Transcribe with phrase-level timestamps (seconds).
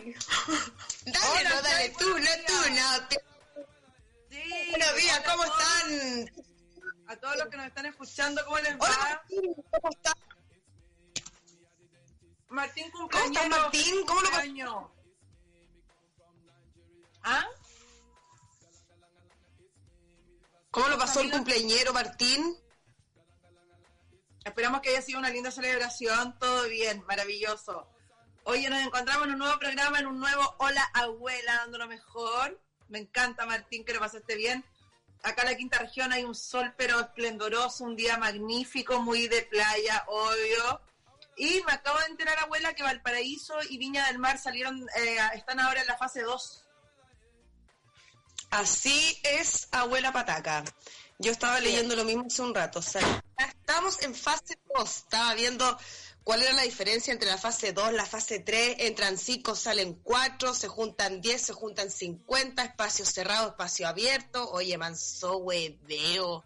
[1.06, 3.18] Dale, no, dale tú, no tú, no.
[4.30, 5.60] Sí, Buenos días, ¿cómo todos.
[5.60, 6.46] están?
[7.08, 9.08] A todos los que nos están escuchando, ¿cómo les Hola, va?
[9.08, 10.14] Martín, ¿cómo estás?
[12.48, 13.44] Martín ¿Cómo cumpleaños.
[13.44, 14.06] estás, Martín?
[14.06, 14.92] ¿Cómo lo.
[17.22, 17.46] ¿Ah?
[20.70, 22.56] ¿Cómo lo pasó el cumpleañero, Martín?
[24.44, 27.88] Esperamos que haya sido una linda celebración, todo bien, maravilloso.
[28.48, 32.62] Hoy nos encontramos en un nuevo programa, en un nuevo Hola Abuela, dando lo mejor.
[32.88, 34.64] Me encanta, Martín, que lo pasaste bien.
[35.24, 39.42] Acá en la quinta región hay un sol pero esplendoroso, un día magnífico, muy de
[39.42, 40.80] playa, obvio.
[41.36, 45.58] Y me acabo de enterar, abuela, que Valparaíso y Viña del Mar salieron, eh, están
[45.58, 46.64] ahora en la fase 2.
[48.50, 50.62] Así es, abuela Pataca.
[51.18, 52.78] Yo estaba leyendo lo mismo hace un rato.
[52.78, 54.96] O sea, ya estamos en fase 2.
[54.98, 55.76] Estaba viendo
[56.26, 58.78] cuál era la diferencia entre la fase 2, la fase 3.
[58.80, 64.50] Entran 5, salen 4, se juntan 10, se juntan 50, espacio cerrado, espacio abierto.
[64.50, 66.44] Oye, manso, hueveo.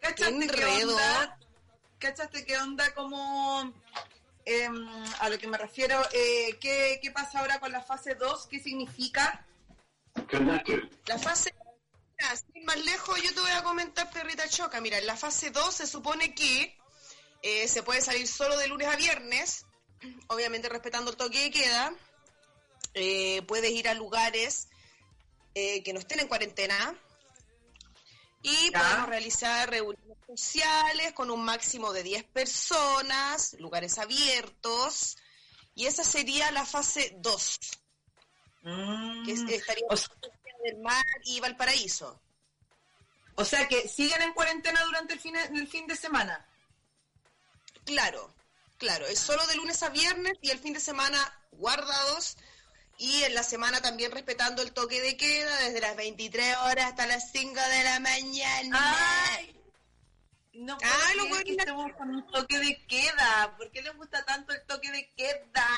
[0.00, 1.38] ¿Cachaste Qué onda?
[1.98, 3.72] ¿Cachaste qué onda como...
[4.44, 4.86] em,
[5.20, 8.48] a lo que me refiero, eh, ¿qué, ¿qué pasa ahora con la fase 2?
[8.48, 9.46] ¿Qué significa?
[11.06, 11.54] La fase
[12.18, 14.82] Mira, sin más lejos, yo te voy a comentar, perrita choca.
[14.82, 16.76] Mira, en la fase 2 se supone que
[17.46, 19.66] eh, se puede salir solo de lunes a viernes,
[20.28, 21.92] obviamente respetando el toque de queda.
[22.94, 24.68] Eh, puedes ir a lugares
[25.54, 26.98] eh, que no estén en cuarentena.
[28.42, 28.78] Y Ya.
[28.80, 35.16] podemos realizar reuniones sociales con un máximo de 10 personas, lugares abiertos.
[35.74, 37.58] Y esa sería la fase 2,
[39.24, 40.08] que es- estaría o, s-
[40.64, 42.20] del Mar y Valparaíso.
[43.36, 46.46] o sea que siguen en cuarentena durante el fin, el fin de semana.
[47.84, 48.34] Claro,
[48.78, 51.18] claro, es solo de lunes a viernes y el fin de semana
[51.52, 52.36] guardados
[52.98, 57.06] y en la semana también respetando el toque de queda desde las 23 horas hasta
[57.06, 58.96] las 5 de la mañana.
[59.36, 59.60] ¡Ay!
[60.52, 63.54] No puedo Ay, lo que estemos con un toque de queda.
[63.56, 65.68] ¿Por qué les gusta tanto el toque de queda?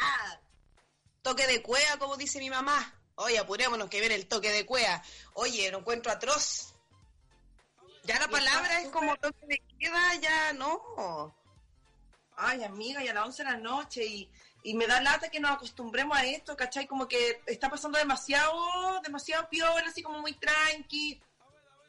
[1.23, 2.95] Toque de cuea, como dice mi mamá.
[3.15, 5.03] Oye, apurémonos que viene el toque de cuea.
[5.33, 6.75] Oye, lo encuentro atroz.
[8.05, 11.35] Ya la palabra es como toque de queda, ya no.
[12.37, 14.31] Ay, amiga, y a las 11 de la noche y,
[14.63, 16.87] y me da lata que nos acostumbremos a esto, ¿cachai?
[16.87, 21.21] Como que está pasando demasiado, demasiado piola, así como muy tranqui.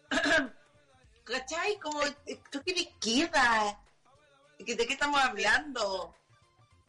[1.24, 1.78] ¿Cachai?
[1.80, 3.80] Como esto que le queda.
[4.60, 6.16] ¿De qué estamos hablando?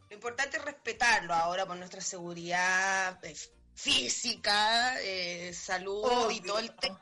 [0.09, 3.35] Lo importante es respetarlo ahora por nuestra seguridad eh,
[3.75, 6.99] física, eh, salud y todo el tema.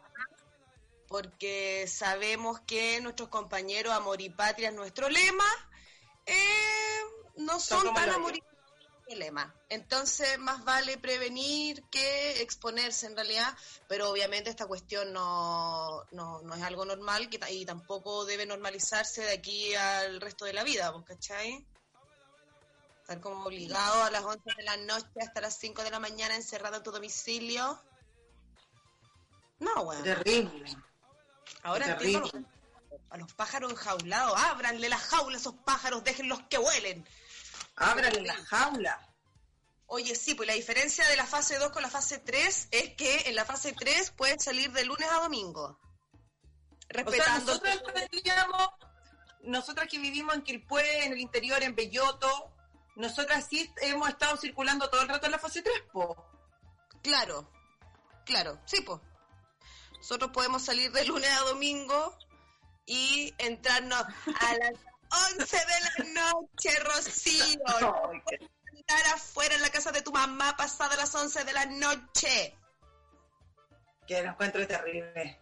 [1.08, 5.46] Porque sabemos que nuestros compañeros Amor y Patria es nuestro lema.
[6.28, 7.02] Eh,
[7.38, 8.58] no Son tan el amor y patria
[9.08, 9.54] el lema.
[9.70, 13.56] Entonces, más vale prevenir que exponerse en realidad.
[13.88, 19.22] Pero obviamente esta cuestión no, no, no es algo normal que, y tampoco debe normalizarse
[19.24, 21.66] de aquí al resto de la vida, ¿vos cachai?
[23.02, 26.36] Estar como obligado a las 11 de la noche hasta las 5 de la mañana
[26.36, 27.82] encerrado en tu domicilio.
[29.60, 30.04] No, bueno.
[30.04, 30.76] Terrible.
[31.64, 32.18] Ahora terrible.
[32.26, 32.57] entiendo
[33.10, 34.38] a los, pájaros enjaulados.
[34.38, 37.08] Ábranle las jaulas a esos pájaros, déjenlos que vuelen.
[37.76, 39.08] Ábrale la jaula.
[39.86, 43.30] Oye, sí, pues la diferencia de la fase 2 con la fase 3 es que
[43.30, 45.64] en la fase 3 pueden salir de lunes a domingo.
[45.64, 47.82] O sea, Respetando nosotros
[49.44, 52.52] nosotras que vivimos en Quilpué, en el interior, en Belloto,
[52.96, 56.26] nosotras sí hemos estado circulando todo el rato en la fase 3, po.
[57.02, 57.50] Claro,
[58.26, 59.00] claro, sí, pues.
[59.98, 62.18] Nosotros podemos salir de lunes a domingo
[62.88, 64.74] y entrarnos a las
[65.40, 67.62] 11 de la noche, Rocío.
[68.30, 68.48] Qué-
[68.80, 72.58] Estar afuera en la casa de tu mamá pasada las 11 de la noche.
[74.08, 75.40] que lo encuentro terrible.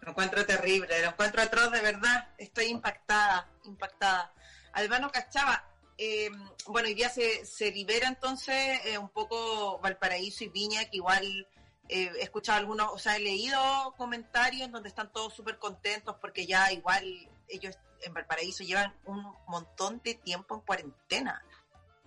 [0.00, 2.28] Lo encuentro terrible, lo encuentro atroz de verdad.
[2.38, 4.32] Estoy impactada, impactada.
[4.72, 5.62] Albano Cachaba,
[5.98, 6.30] eh,
[6.68, 11.46] bueno, hoy día se, se libera entonces eh, un poco Valparaíso y Viña, que igual
[11.90, 13.60] eh, he escuchado algunos, o sea, he leído
[13.96, 17.04] comentarios en donde están todos súper contentos porque ya igual
[17.48, 21.44] ellos en Valparaíso llevan un montón de tiempo en cuarentena.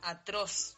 [0.02, 0.78] Atroz.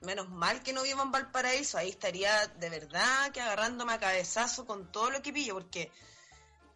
[0.00, 4.64] Menos mal que no vivo en Valparaíso, ahí estaría de verdad que agarrándome a cabezazo
[4.64, 5.90] con todo lo que pillo, porque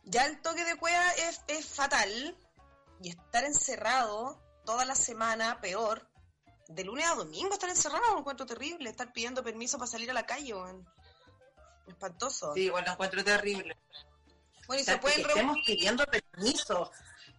[0.05, 2.37] ya el toque de cueva es, es fatal
[3.01, 6.09] y estar encerrado toda la semana, peor.
[6.75, 10.15] De lunes a domingo estar encerrado, lo encuentro terrible, estar pidiendo permiso para salir a
[10.15, 10.89] la calle, weón.
[11.87, 12.55] Espantoso.
[12.55, 13.77] Sí, igual lo encuentro terrible.
[14.67, 16.91] Bueno, y O sea, se pueden que estemos pidiendo permiso.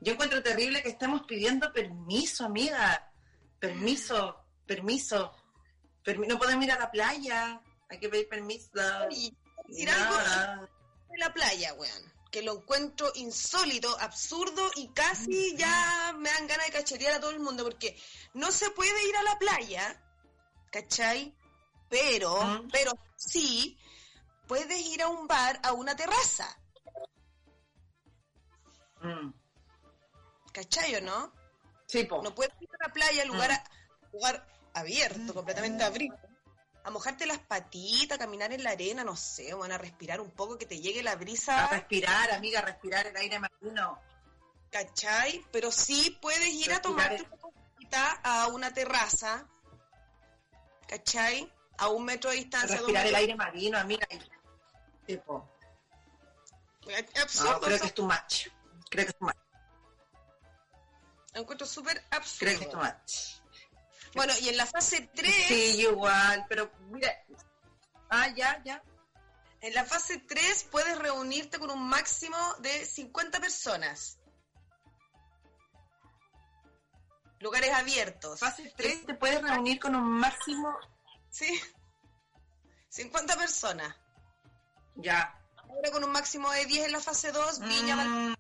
[0.02, 3.12] Yo encuentro terrible que estemos pidiendo permiso, amiga.
[3.60, 4.40] Permiso.
[4.66, 5.34] permiso.
[6.04, 8.70] Permi- no podemos ir a la playa, hay que pedir permiso.
[9.10, 9.36] Y
[9.68, 10.16] decir algo
[11.10, 12.13] de la playa, weón.
[12.34, 17.30] Que lo encuentro insólito, absurdo y casi ya me dan ganas de cachetear a todo
[17.30, 17.96] el mundo porque
[18.34, 20.04] no se puede ir a la playa,
[20.72, 21.38] ¿cachai?
[21.90, 22.70] Pero, Mm.
[22.72, 23.78] pero sí,
[24.48, 26.48] puedes ir a un bar, a una terraza,
[29.02, 29.32] Mm.
[30.54, 31.32] ¿cachai o no?
[31.88, 32.24] Sí, po.
[32.24, 33.54] No puedes ir a la playa, lugar, Mm.
[33.54, 36.28] a- lugar abierto, completamente abierto.
[36.86, 40.32] A mojarte las patitas, a caminar en la arena, no sé, bueno, a respirar un
[40.32, 44.00] poco, que te llegue la A brisa, respirar, amiga, a respirar el aire marino.
[44.70, 45.46] ¿cachai?
[45.52, 49.48] Pero sí puedes ir a tomarte es- una cosita a una terraza,
[50.88, 51.50] ¿cachai?
[51.78, 52.78] A un metro de A distancia.
[52.78, 54.08] respirar el aire marino, amiga.
[55.08, 55.48] Sí, po.
[56.88, 58.48] Es No, absurdo, creo que es too much.
[58.90, 59.36] Creo que es too much.
[61.34, 62.84] Encuentro súper Creo que es too absurdo.
[62.84, 63.43] much.
[64.16, 67.10] Bueno, y en la fase 3, Sí, igual, pero mira.
[68.10, 68.82] Ah, ya, ya.
[69.62, 74.20] en la fase 3 puedes reunirte con un máximo de 50 personas.
[77.40, 78.40] Lugares abiertos.
[78.40, 80.78] Fase 3 te puedes reunir con un máximo.
[81.30, 81.48] Sí.
[82.90, 83.96] 50 personas.
[84.96, 85.38] Ya.
[85.58, 88.36] Ahora con un máximo de 10 en la fase 2, Viña, Mm,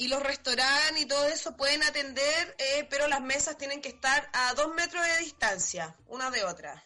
[0.00, 4.30] y los restaurantes y todo eso pueden atender, eh, pero las mesas tienen que estar
[4.32, 6.82] a 2 metros de distancia, una de otra.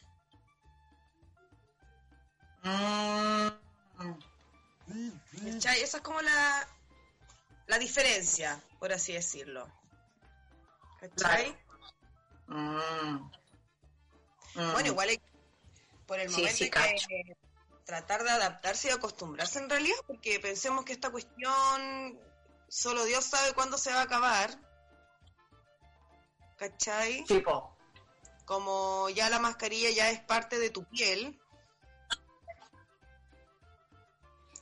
[2.65, 3.49] mm,
[5.45, 5.81] ¿Cachai?
[5.81, 6.67] Esa es como la,
[7.69, 9.69] la diferencia, por así decirlo.
[10.99, 11.57] ¿Cachai?
[12.49, 13.31] mm,
[14.57, 14.73] mm.
[14.73, 15.23] Bueno, igual hay,
[16.09, 17.37] por el Sí, momento sí, hay que
[17.85, 22.19] tratar de adaptarse y acostumbrarse en realidad, porque pensemos que esta cuestión
[22.75, 24.51] solo Dios sabe cuándo se va a acabar.
[26.57, 27.25] ¿Cachai?
[27.27, 27.77] Sí, po.
[28.45, 31.41] Como ya la mascarilla ya es parte de tu piel.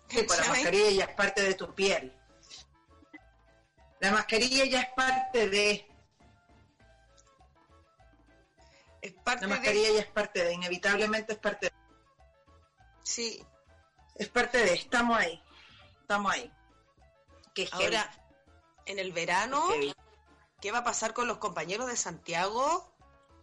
[0.09, 2.15] Pues la mascarilla ya es parte de tu piel.
[4.01, 5.89] La mascarilla ya es parte de.
[9.01, 9.55] Es parte La de...
[9.55, 10.53] mascarilla ya es parte de.
[10.53, 11.73] Inevitablemente es parte de.
[13.05, 13.43] Sí.
[14.17, 14.75] Es parte de.
[14.75, 15.43] Estamos ahí.
[16.03, 16.53] Estamos ahí.
[17.55, 18.11] Que Ahora,
[18.87, 19.95] en el verano, heavy.
[20.61, 22.95] ¿qué va a pasar con los compañeros de Santiago?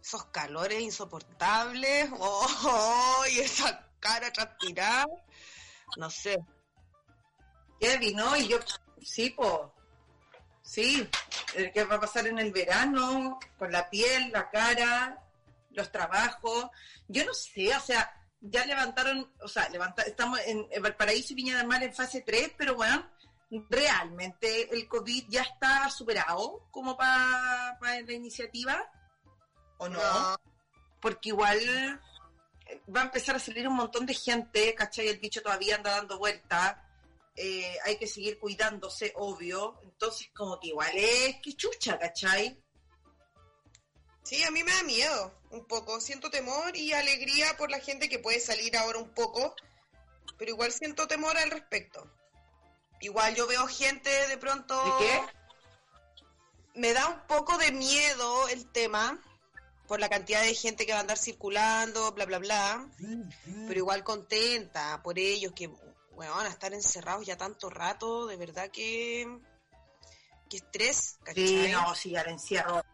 [0.02, 2.10] Esos calores insoportables.
[2.18, 3.24] ¡Oh!
[3.30, 5.06] Y esa cara transpirada.
[5.96, 6.38] No sé.
[7.80, 8.36] Heavy, ¿no?
[8.36, 8.58] Y yo,
[9.02, 9.74] sí, po.
[10.62, 11.08] Sí,
[11.54, 15.20] el que va a pasar en el verano, con la piel, la cara,
[15.70, 16.68] los trabajos.
[17.08, 21.36] Yo no sé, o sea, ya levantaron, o sea, levanta, estamos en, en Valparaíso y
[21.36, 23.04] Viña del Mar en fase 3, pero bueno,
[23.68, 28.90] realmente el COVID ya está superado como para la iniciativa,
[29.78, 30.00] ¿o no?
[30.00, 30.36] No.
[31.00, 35.08] Porque igual eh, va a empezar a salir un montón de gente, ¿cachai?
[35.08, 36.76] El bicho todavía anda dando vueltas.
[37.36, 39.80] eh, hay que seguir cuidándose, obvio.
[39.82, 42.62] Entonces, como que igual es que chucha, ¿cachai?
[44.22, 46.00] Sí, a mí me da miedo un poco.
[46.00, 49.54] Siento temor y alegría por la gente que puede salir ahora un poco,
[50.38, 52.12] pero igual siento temor al respecto.
[53.00, 54.82] Igual yo veo gente de pronto...
[54.84, 55.22] ¿De qué?
[56.74, 59.18] Me da un poco de miedo el tema
[59.88, 62.88] por la cantidad de gente que va a andar circulando, bla, bla, bla.
[63.66, 65.66] Pero igual contenta por ellos que,
[66.12, 69.40] bueno, van a estar encerrados ya tanto rato, de verdad que...
[70.48, 71.46] Que estrés, ¿cachai?
[71.46, 72.84] Sí, no, sí, al encierro.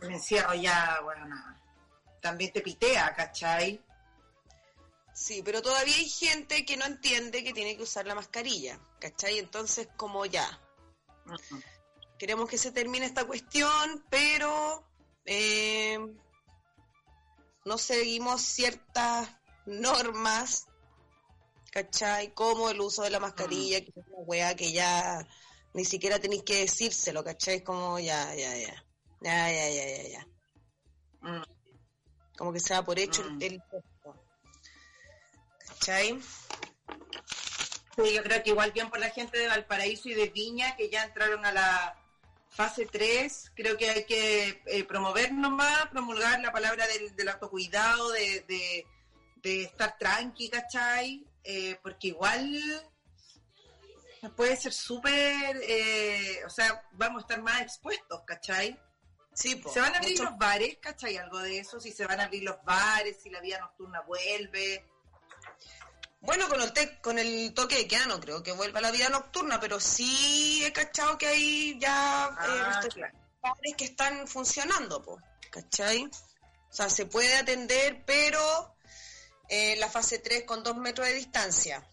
[0.00, 1.60] El encierro ya, bueno, nada.
[2.20, 3.82] También te pitea, ¿cachai?
[5.14, 9.38] Sí, pero todavía hay gente que no entiende que tiene que usar la mascarilla, ¿cachai?
[9.38, 10.60] Entonces, como ya,
[11.26, 11.36] Mm.
[12.18, 14.84] queremos que se termine esta cuestión, pero
[15.24, 15.98] eh,
[17.64, 19.28] no seguimos ciertas
[19.66, 20.66] normas,
[21.70, 22.34] ¿cachai?
[22.34, 25.26] Como el uso de la mascarilla, que es una weá que ya
[25.72, 27.62] ni siquiera tenéis que decírselo, ¿cachai?
[27.62, 28.84] Como ya, ya, ya,
[29.22, 30.28] ya, ya, ya, ya, ya.
[31.22, 31.42] Mm.
[32.36, 33.42] Como que se da por hecho Mm.
[33.42, 33.52] el...
[33.54, 33.62] el-
[35.78, 36.20] ¿Cachai?
[37.96, 40.90] Sí, yo creo que igual bien por la gente de Valparaíso y de Viña, que
[40.90, 41.96] ya entraron a la
[42.50, 48.10] fase 3, creo que hay que eh, promover nomás, promulgar la palabra del, del autocuidado,
[48.12, 48.86] de, de,
[49.36, 51.24] de estar tranqui, ¿cachai?
[51.44, 52.90] Eh, porque igual
[54.36, 58.80] puede ser súper, eh, o sea, vamos a estar más expuestos, ¿cachai?
[59.34, 61.16] Sí, po, Se van a abrir mucho- los bares, ¿cachai?
[61.16, 64.84] Algo de eso, si se van a abrir los bares, si la vida nocturna vuelve.
[66.24, 69.08] Bueno, con el, te- con el toque de queda no creo que vuelva la vida
[69.08, 73.14] nocturna, pero sí he cachado que hay ya eh, Ah, claro.
[73.76, 76.04] que están funcionando, po, ¿cachai?
[76.04, 78.74] O sea, se puede atender, pero
[79.48, 81.86] en la fase 3 con dos metros de distancia,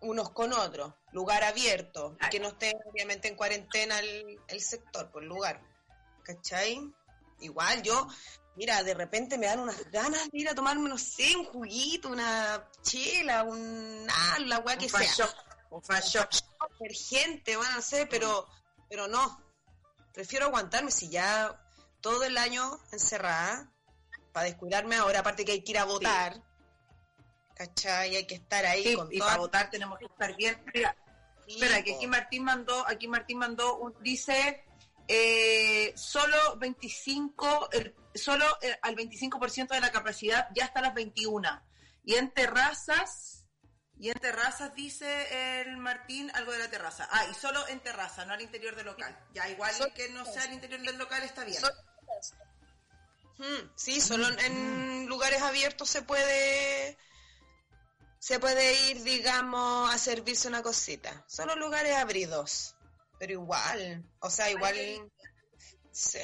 [0.00, 5.10] unos con otros, lugar abierto, y que no esté obviamente en cuarentena el, el sector,
[5.10, 5.60] por lugar,
[6.24, 6.80] ¿cachai?
[7.40, 8.08] Igual yo,
[8.58, 12.08] mira, de repente me dan unas ganas de ir a tomarme, no sé, un juguito,
[12.08, 15.28] una chela, un ah, la weá que sea.
[15.70, 16.26] un fashion.
[17.08, 18.48] gente, bueno, no sé, pero,
[18.90, 19.40] pero no.
[20.12, 21.56] Prefiero aguantarme si ya
[22.00, 23.72] todo el año encerrada,
[24.32, 26.42] para descuidarme ahora, aparte que hay que ir a votar.
[27.54, 28.16] ¿Cachai?
[28.16, 30.60] Hay que estar ahí con y para votar tenemos que estar bien.
[30.74, 30.96] Mira,
[31.46, 34.64] espera, que aquí Martín mandó, aquí Martín mandó un, dice
[35.06, 41.48] eh, solo 25, el, solo eh, al 25% de la capacidad ya hasta las 21.
[42.04, 43.44] Y en terrazas,
[43.98, 47.08] y en terrazas dice el Martín algo de la terraza.
[47.10, 49.18] Ah, y solo en terraza, no al interior del local.
[49.34, 51.62] Ya igual que no sea al interior del local está bien.
[53.38, 56.98] Hmm, sí, solo en lugares abiertos se puede
[58.18, 61.24] se puede ir, digamos, a servirse una cosita.
[61.28, 62.74] Solo lugares abridos.
[63.18, 64.76] Pero igual, o sea, igual,
[65.90, 66.20] sí.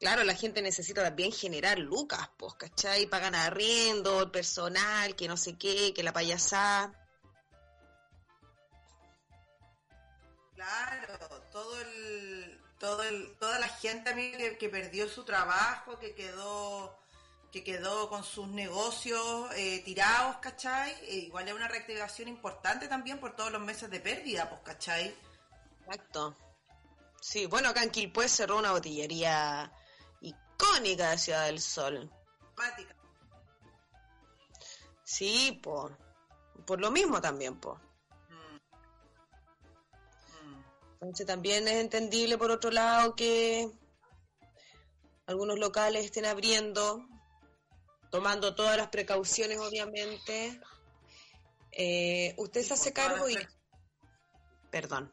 [0.00, 3.06] Claro, la gente necesita también generar lucas, pues, ¿cachai?
[3.06, 6.92] Pagan arriendo, el personal, que no sé qué, que la payasada.
[10.54, 11.18] Claro,
[11.50, 16.96] todo el, todo el, toda la gente a mí que, perdió su trabajo, que quedó
[17.50, 20.92] que quedó con sus negocios eh, tirados, ¿cachai?
[21.06, 25.16] E igual es una reactivación importante también por todos los meses de pérdida, pues, ¿cachai?
[25.80, 26.36] Exacto.
[27.20, 29.72] Sí, bueno, acá en cerró una botillería
[30.58, 32.10] icónica de Ciudad del Sol.
[35.04, 35.96] Sí, por,
[36.66, 37.78] por lo mismo también, por.
[38.28, 38.56] Mm.
[40.42, 40.64] Mm.
[40.94, 43.70] Entonces también es entendible por otro lado que
[45.26, 47.06] algunos locales estén abriendo,
[48.10, 50.60] tomando todas las precauciones obviamente.
[51.72, 53.36] Eh, usted se hace cargo y...
[54.70, 55.12] Perdón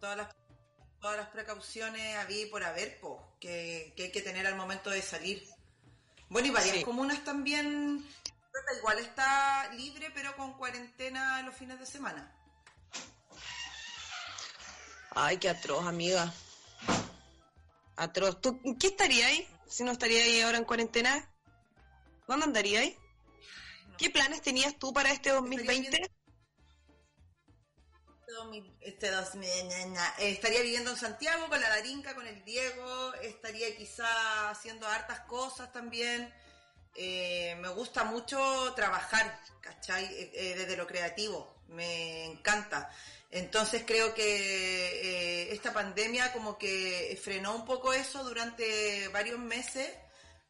[0.00, 0.36] todas las,
[1.00, 3.00] todas las precauciones había por haber,
[3.40, 5.46] que, hay que tener al momento de salir.
[6.28, 8.04] Bueno, y varias comunas también,
[8.78, 12.32] igual está libre, pero con cuarentena los fines de semana.
[15.10, 16.32] Ay, qué atroz, amiga.
[17.96, 18.40] Atroz.
[18.40, 19.48] ¿Tú qué estaría ahí?
[19.68, 21.28] Si no estaría ahí ahora en cuarentena.
[22.26, 22.96] ¿Dónde andaría ahí?
[23.96, 26.10] ¿Qué planes tenías tú para este 2020?
[28.80, 29.30] Este dos,
[30.18, 35.72] estaría viviendo en Santiago con la Darinka, con el Diego, estaría quizá haciendo hartas cosas
[35.72, 36.32] también.
[36.94, 40.04] Eh, me gusta mucho trabajar, ¿cachai?
[40.06, 42.90] Eh, eh, desde lo creativo, me encanta.
[43.30, 49.90] Entonces creo que esta pandemia como que frenó un poco eso durante varios meses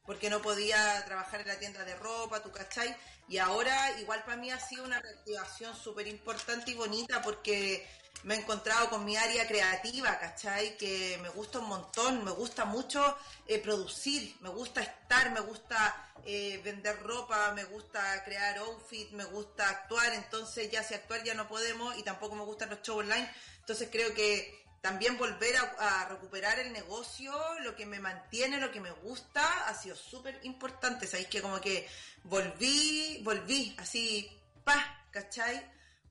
[0.04, 2.96] porque no podía trabajar en la tienda de ropa, ¿tú cachai?
[3.28, 7.86] Y ahora igual para mí ha sido una reactivación súper importante y bonita porque
[8.22, 10.76] me he encontrado con mi área creativa, ¿cachai?
[10.76, 13.16] Que me gusta un montón, me gusta mucho
[13.46, 19.24] eh, producir, me gusta estar, me gusta eh, vender ropa, me gusta crear outfit, me
[19.24, 23.04] gusta actuar, entonces ya si actuar ya no podemos y tampoco me gustan los shows
[23.04, 23.30] online,
[23.60, 28.80] entonces creo que también volver a, recuperar el negocio, lo que me mantiene, lo que
[28.80, 31.08] me gusta, ha sido súper importante.
[31.08, 31.88] Sabéis que como que
[32.22, 34.30] volví, volví, así,
[34.62, 35.60] pa, ¿cachai?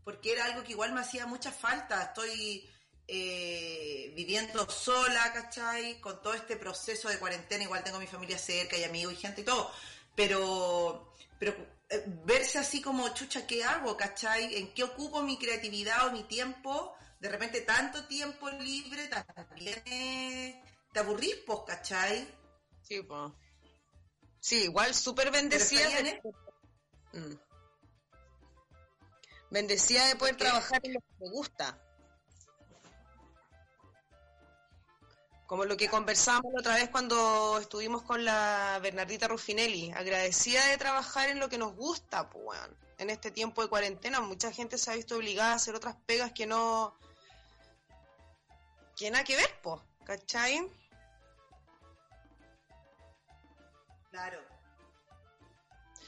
[0.04, 2.04] Porque era algo que igual me hacía mucha falta.
[2.04, 2.70] Estoy
[3.08, 6.02] eh, viviendo sola, ¿cachai?
[6.02, 9.40] Con todo este proceso de cuarentena, igual tengo mi familia cerca y amigos y gente
[9.40, 9.72] y todo.
[10.16, 11.56] Pero, pero
[11.90, 14.58] eh, verse así como, chucha, ¿qué hago, ¿cachai?
[14.58, 16.94] ¿En qué ocupo mi creatividad o mi tiempo?
[17.20, 22.28] De repente tanto tiempo libre también te aburrís, pues, ¿cachai?
[22.82, 23.32] Sí, pues.
[24.40, 25.90] Sí, igual súper bendecida.
[25.90, 26.22] De...
[27.14, 27.36] Mm.
[29.50, 31.82] Bendecida de poder trabajar en lo que me gusta.
[35.48, 40.78] Como lo que conversamos la otra vez cuando estuvimos con la Bernardita Ruffinelli, agradecida de
[40.78, 42.60] trabajar en lo que nos gusta, pues,
[42.98, 44.22] en este tiempo de cuarentena.
[44.22, 46.98] Mucha gente se ha visto obligada a hacer otras pegas que no,
[48.96, 50.72] que nada que ver, po, ¿cachai?
[54.10, 54.40] Claro.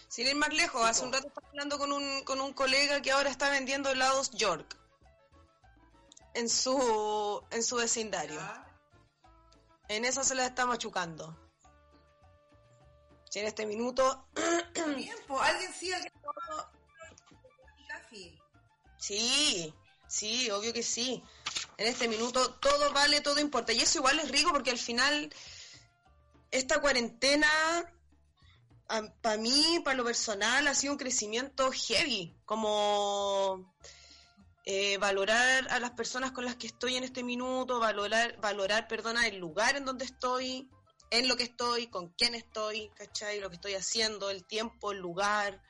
[0.08, 3.12] Sin ir más lejos, hace un rato estaba hablando con un, con un colega que
[3.12, 4.78] ahora está vendiendo helados York
[6.34, 8.40] en su, en su vecindario.
[9.90, 11.38] En esa se la está machucando.
[13.30, 14.28] Si en este minuto.
[14.96, 16.14] Bien, alguien sí, alguien
[18.98, 19.74] Sí,
[20.08, 21.24] sí, obvio que sí
[21.78, 23.72] en este minuto todo vale, todo importa.
[23.72, 25.32] Y eso igual es rico porque al final
[26.52, 27.48] esta cuarentena,
[29.22, 33.76] para mí, para lo personal, ha sido un crecimiento heavy, como
[34.66, 39.28] eh, valorar a las personas con las que estoy en este minuto, valorar, valorar, perdona,
[39.28, 40.70] el lugar en donde estoy,
[41.12, 43.40] en lo que estoy, con quién estoy, ¿cachai?
[43.40, 45.62] Lo que estoy haciendo, el tiempo, el lugar.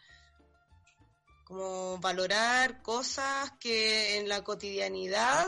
[1.43, 5.47] Como valorar cosas que en la cotidianidad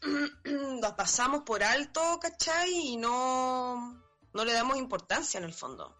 [0.80, 2.70] las pasamos por alto, ¿cachai?
[2.70, 4.02] Y no,
[4.32, 5.96] no le damos importancia en el fondo.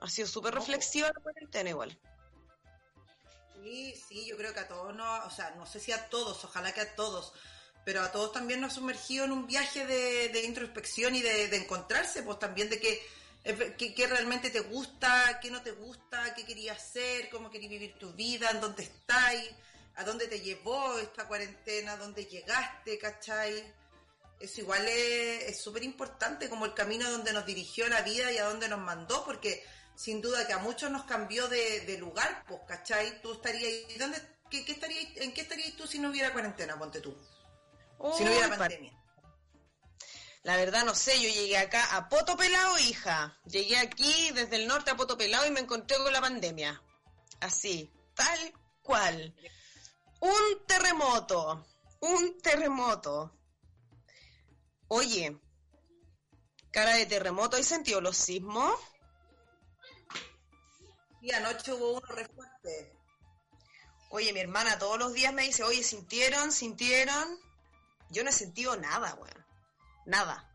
[0.00, 1.98] Ha sido súper reflexiva la cuarentena igual.
[3.62, 6.44] Sí, sí, yo creo que a todos, no, o sea, no sé si a todos,
[6.44, 7.32] ojalá que a todos,
[7.84, 12.24] pero a todos también nos ha sumergido en un viaje de, introspección y de, encontrarse,
[12.24, 13.00] pues también de que,
[13.76, 18.12] qué realmente te gusta, qué no te gusta, qué querías hacer, cómo querías vivir tu
[18.12, 19.48] vida, en dónde estáis,
[19.96, 23.74] a dónde te llevó esta cuarentena, dónde llegaste, ¿cachai?
[24.40, 28.44] Eso igual es súper importante como el camino donde nos dirigió la vida y a
[28.44, 33.20] dónde nos mandó, porque sin duda que a muchos nos cambió de, lugar, pues, ¿cachai?
[33.22, 34.20] Tú estarías ¿dónde,
[34.50, 34.64] qué,
[35.16, 37.16] ¿En qué estarías tú si no hubiera cuarentena, ponte tú?
[38.16, 38.92] si no hubiera pandemia.
[40.42, 43.38] La verdad no sé, yo llegué acá a Poto Pelado, hija.
[43.44, 46.82] Llegué aquí desde el norte a Poto Pelado y me encontré con la pandemia.
[47.38, 49.32] Así, tal cual.
[50.22, 51.66] Un terremoto,
[51.98, 53.36] un terremoto.
[54.86, 55.36] Oye,
[56.70, 58.78] cara de terremoto, ¿hay sentido los sismos?
[61.22, 62.96] Y anoche hubo uno re fuerte.
[64.10, 66.52] Oye, mi hermana todos los días me dice, oye, ¿sintieron?
[66.52, 67.40] ¿Sintieron?
[68.10, 69.46] Yo no he sentido nada, weón.
[70.06, 70.48] Nada.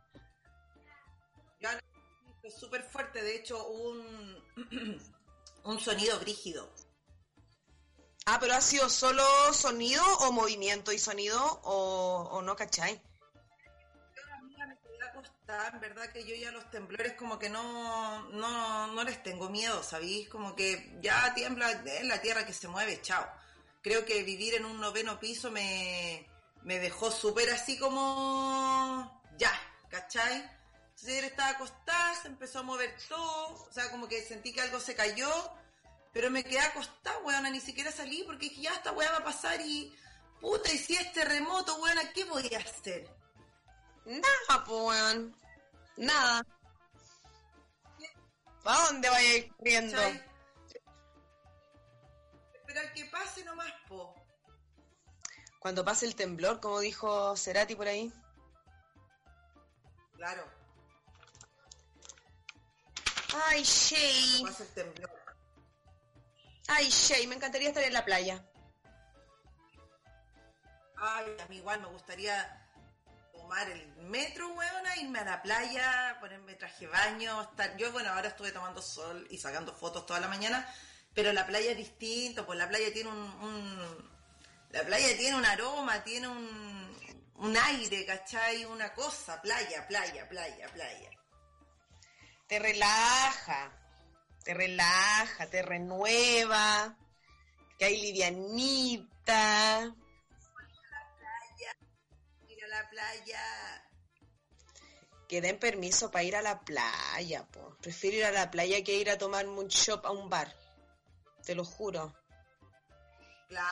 [2.39, 4.41] fue súper fuerte, de hecho, un,
[5.65, 6.73] un sonido brígido.
[8.29, 13.01] Ah, pero ha sido solo sonido o movimiento y sonido o, o no, ¿cachai?
[15.73, 19.81] en verdad que yo ya los temblores como que no, no, no les tengo miedo,
[19.81, 20.27] ¿sabéis?
[20.27, 23.25] Como que ya tiembla en la tierra que se mueve, chao.
[23.81, 26.27] Creo que vivir en un noveno piso me,
[26.63, 29.53] me dejó súper así como ya,
[29.89, 30.35] ¿cachai?
[30.89, 34.61] Entonces él estaba acostada, se empezó a mover todo, o sea, como que sentí que
[34.61, 35.29] algo se cayó,
[36.13, 39.23] pero me quedé acostada, weona, ni siquiera salí porque dije, ya esta weá va a
[39.23, 39.95] pasar y,
[40.41, 43.07] puta, y si es terremoto, weona, ¿qué voy a hacer?
[44.05, 45.17] Nada, pues,
[45.97, 46.45] Nada.
[48.63, 50.01] ¿Para dónde vaya a ir corriendo?
[52.53, 54.13] Espera que pase nomás, po.
[55.59, 58.11] Cuando pase el temblor, como dijo Cerati por ahí.
[60.13, 60.43] Claro.
[63.45, 64.43] Ay, Shay.
[64.43, 65.16] Pase el temblor.
[66.67, 68.43] Ay, Shay, me encantaría estar en la playa.
[70.99, 72.67] Ay, a mí igual me gustaría
[73.31, 77.77] tomar el metro, weona, irme a la playa, ponerme traje baño, estar...
[77.77, 80.67] Yo, bueno, ahora estuve tomando sol y sacando fotos toda la mañana,
[81.13, 84.17] pero la playa es distinto, pues la playa tiene un...
[84.71, 88.65] La playa tiene un aroma, tiene un, un aire, ¿cachai?
[88.65, 91.09] Una cosa, playa, playa, playa, playa.
[92.47, 93.71] Te relaja,
[94.47, 96.95] te relaja, te renueva,
[97.77, 99.93] que hay livianita
[102.69, 103.83] la playa.
[105.27, 107.75] Que den permiso para ir a la playa, po.
[107.81, 110.55] Prefiero ir a la playa que ir a tomar un shop a un bar.
[111.43, 112.15] Te lo juro.
[113.49, 113.71] Claro.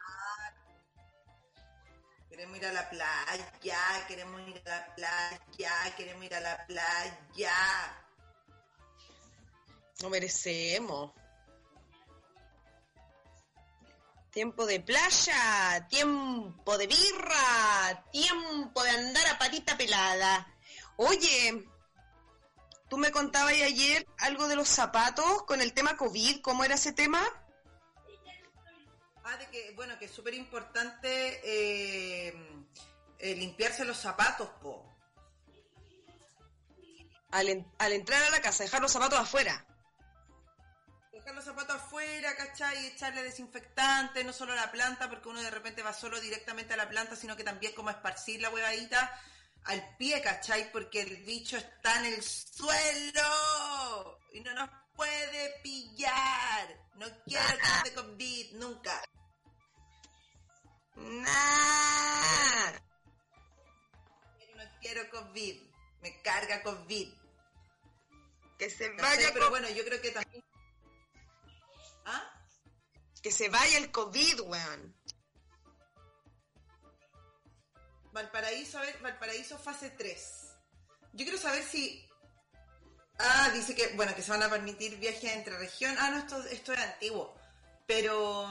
[2.30, 8.05] Queremos ir a la playa, queremos ir a la playa, queremos ir a la playa.
[10.02, 11.14] No merecemos.
[14.32, 20.54] Tiempo de playa, tiempo de birra, tiempo de andar a patita pelada.
[20.98, 21.66] Oye,
[22.90, 26.92] tú me contabas ayer algo de los zapatos con el tema COVID, ¿cómo era ese
[26.92, 27.22] tema?
[29.24, 32.36] Ah, de que, bueno, que es súper importante eh,
[33.20, 34.84] eh, limpiarse los zapatos, po.
[37.32, 39.66] Al, al entrar a la casa, dejar los zapatos afuera
[41.34, 42.84] los zapatos afuera, ¿cachai?
[42.84, 46.74] Y echarle desinfectante, no solo a la planta, porque uno de repente va solo directamente
[46.74, 49.20] a la planta, sino que también como esparcir la huevadita
[49.64, 50.72] al pie, ¿cachai?
[50.72, 56.78] Porque el bicho está en el suelo y no nos puede pillar.
[56.96, 57.48] No quiero
[57.84, 59.02] que de COVID, nunca.
[60.96, 62.72] Nah.
[64.56, 65.62] No quiero COVID,
[66.02, 67.14] me carga COVID.
[68.58, 69.32] Que se vaya.
[69.34, 70.44] pero bueno, yo creo que también
[72.06, 72.32] ¿Ah?
[73.22, 74.96] Que se vaya el COVID, weón.
[78.12, 80.42] Valparaíso, a ver, Valparaíso fase 3.
[81.14, 82.06] Yo quiero saber si
[83.18, 85.96] Ah, dice que, bueno, que se van a permitir viajes entre región.
[86.00, 87.34] Ah, no, esto, esto es antiguo.
[87.88, 88.48] Pero,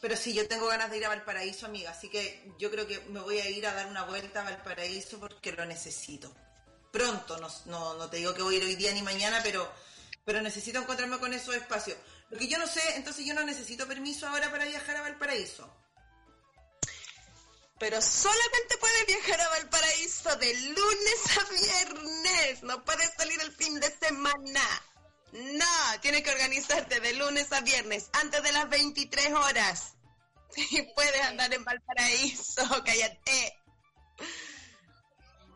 [0.00, 1.90] pero sí, yo tengo ganas de ir a Valparaíso, amiga.
[1.90, 5.20] Así que yo creo que me voy a ir a dar una vuelta a Valparaíso
[5.20, 6.34] porque lo necesito.
[6.90, 9.70] Pronto, no, no, no te digo que voy a ir hoy día ni mañana, pero,
[10.24, 11.98] pero necesito encontrarme con esos espacios.
[12.30, 15.74] Lo que yo no sé, entonces yo no necesito permiso ahora para viajar a Valparaíso.
[17.78, 22.62] Pero solamente puedes viajar a Valparaíso de lunes a viernes.
[22.64, 24.62] No puedes salir el fin de semana.
[25.32, 29.94] No, tienes que organizarte de lunes a viernes antes de las 23 horas.
[30.56, 33.58] Y puedes andar en Valparaíso, cállate.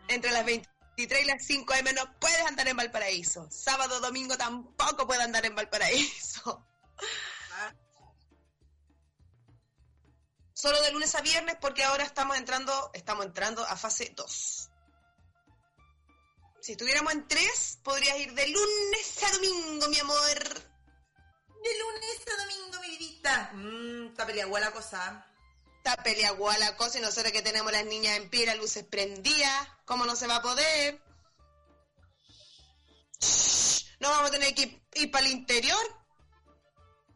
[0.08, 3.48] Entre las 23 y las 5 am no puedes andar en Valparaíso.
[3.50, 6.66] Sábado, domingo tampoco puedes andar en Valparaíso.
[10.54, 14.70] Solo de lunes a viernes porque ahora estamos entrando, estamos entrando a fase 2.
[16.60, 20.38] Si estuviéramos en 3, podrías ir de lunes a domingo, mi amor.
[21.62, 23.50] De lunes a domingo, mi vidita.
[23.54, 25.31] Mmm, está peleagua la cosa.
[25.84, 29.68] Está peleagua la cosa y nosotros que tenemos las niñas en pie, las luces prendidas.
[29.84, 31.02] ¿Cómo no se va a poder?
[33.98, 35.82] no vamos a tener que ir, para el interior.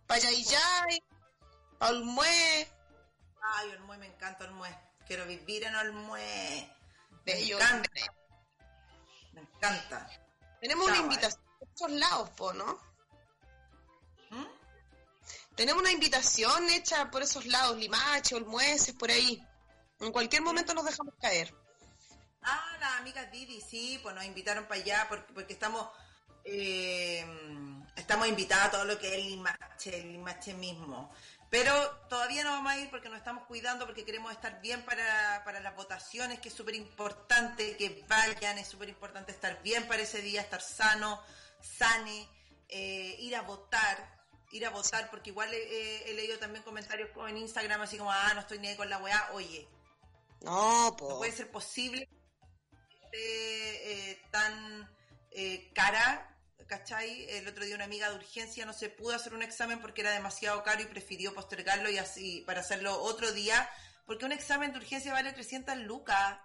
[0.09, 1.01] Para Yayay,
[1.79, 2.69] para Olmué.
[3.41, 4.77] Ay, Olmué, me encanta Olmué.
[5.07, 6.69] Quiero vivir en Olmué.
[7.25, 7.89] Me encanta.
[9.33, 10.11] Me encanta.
[10.61, 12.81] Tenemos una invitación por esos lados, po, ¿no?
[15.57, 19.43] Tenemos una invitación hecha por esos lados, Limache, Olmueces, por ahí.
[20.01, 21.55] En cualquier momento nos dejamos caer.
[22.43, 25.89] Ah, las amigas Didi, sí, pues nos invitaron para allá porque, porque estamos
[26.49, 27.27] eh,
[27.97, 31.11] estamos invitados a todo lo que es Limache, el Limache mismo.
[31.51, 31.73] Pero
[32.09, 35.61] todavía no vamos a ir porque nos estamos cuidando, porque queremos estar bien para, para
[35.61, 40.21] las votaciones, que es súper importante que vayan, es súper importante estar bien para ese
[40.21, 41.21] día, estar sano,
[41.61, 42.29] sane,
[42.69, 44.16] eh, ir a votar,
[44.53, 48.41] ir a votar, porque igual he, leído también comentarios en Instagram así como, ah, no
[48.41, 49.69] estoy ni ahí con la weá, oye.
[50.43, 52.09] No, No puede ser posible
[53.11, 54.89] que eh, tan
[55.31, 57.27] eh, cara ¿cachai?
[57.31, 60.11] El otro día una amiga de urgencia no se pudo hacer un examen porque era
[60.11, 63.69] demasiado caro y prefirió postergarlo y así para hacerlo otro día,
[64.07, 66.39] porque un examen de urgencia vale 300 lucas.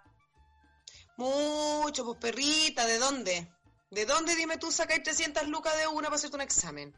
[1.16, 3.48] Mucho, pues perrita, ¿de dónde?
[3.90, 6.94] ¿De dónde, dime tú, sacáis 300 lucas de una para hacerte un examen?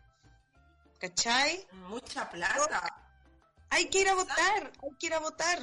[1.04, 1.68] ¿Cachai?
[1.90, 2.80] Mucha plata.
[3.68, 5.58] Hay que ir a votar, hay que ir a votar.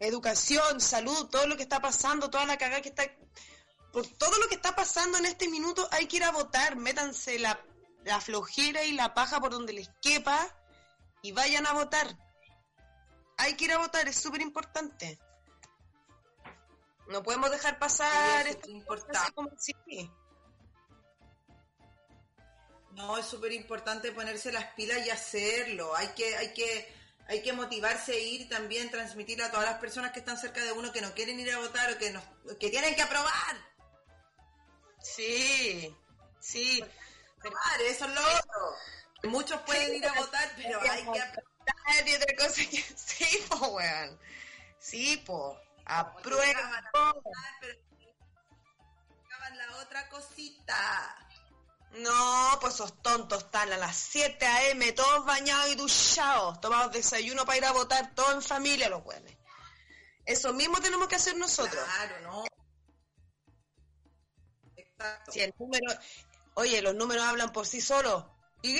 [0.00, 3.02] Educación, salud, todo lo que está pasando, toda la cagada que está
[3.92, 6.76] por todo lo que está pasando en este minuto, hay que ir a votar.
[6.76, 7.60] Métanse la,
[8.22, 10.56] flojera y la paja por donde les quepa
[11.20, 12.06] y vayan a votar.
[13.36, 15.18] Hay que ir a votar, es súper importante.
[17.08, 18.68] No podemos dejar pasar esto
[19.34, 19.50] como
[22.98, 25.94] No, es súper importante ponerse las pilas y hacerlo.
[25.94, 26.92] Hay que, hay que,
[27.28, 30.72] hay que motivarse a ir también, transmitir a todas las personas que están cerca de
[30.72, 32.20] uno que no quieren ir a votar o que, no,
[32.58, 33.56] que tienen que aprobar.
[35.00, 35.96] Sí,
[36.40, 36.84] sí.
[37.86, 39.30] eso es lo otro.
[39.30, 41.22] Muchos pueden ir a votar, pero hay que
[42.04, 44.18] y otra cosa que sí, po, weón.
[44.80, 45.56] Sí, po.
[45.84, 46.82] Aprueba.
[49.56, 51.27] la otra cosita.
[51.92, 54.92] No, pues esos tontos están a las 7 a.m.
[54.92, 59.36] todos bañados y duchados, tomados desayuno para ir a votar, todos en familia los weones.
[60.24, 61.82] Eso mismo tenemos que hacer nosotros.
[61.82, 62.44] Claro, no.
[65.30, 65.86] Si el número,
[66.54, 68.24] oye, los números hablan por sí solos.
[68.62, 68.78] Y,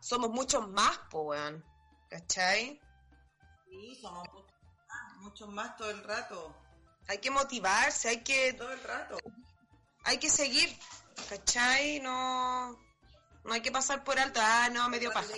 [0.00, 1.64] somos muchos más, po, weón.
[2.10, 2.80] ¿Cachai?
[3.66, 4.28] Sí, somos
[5.18, 6.54] muchos más, todo el rato.
[7.08, 8.52] Hay que motivarse, hay que...
[8.52, 9.16] Todo el rato.
[10.04, 10.78] Hay que seguir,
[11.28, 12.00] ¿cachai?
[12.00, 12.78] No...
[13.44, 14.40] No hay que pasar por alto.
[14.42, 15.28] Ah, no, me dio paja.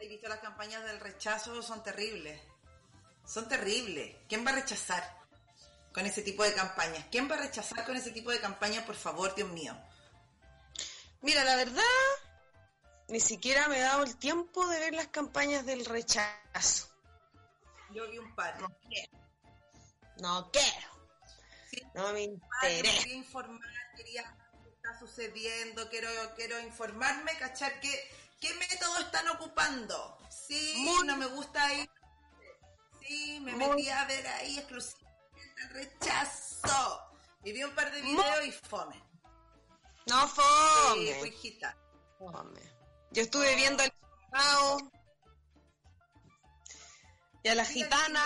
[0.00, 2.40] He visto las campañas del rechazo, son terribles.
[3.24, 4.16] Son terribles.
[4.28, 5.26] ¿Quién va a rechazar?
[5.96, 7.06] con ese tipo de campañas?
[7.10, 9.74] ¿Quién va a rechazar con ese tipo de campañas, por favor, Dios mío?
[11.22, 11.82] Mira, la verdad,
[13.08, 16.88] ni siquiera me he dado el tiempo de ver las campañas del rechazo.
[17.94, 18.60] Yo vi un par.
[18.60, 19.18] No quiero.
[20.18, 20.95] No quiero.
[21.94, 22.98] No me interesa.
[23.02, 28.10] Quería informar, quería qué está sucediendo, quiero, quiero informarme, cachar qué,
[28.40, 30.18] qué método están ocupando.
[30.30, 31.90] Sí, no me gusta ir.
[33.00, 37.02] Sí, me metí a ver ahí exclusivamente rechazo.
[37.44, 39.02] Y vi un par de videos y fome.
[40.06, 41.32] No fome.
[42.18, 42.60] Fome.
[43.12, 43.92] Yo estuve viendo el
[47.42, 48.22] y a la gitana.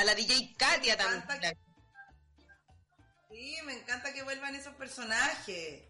[0.00, 1.58] A la DJ Katia también.
[3.30, 5.82] Sí, me encanta que vuelvan esos personajes.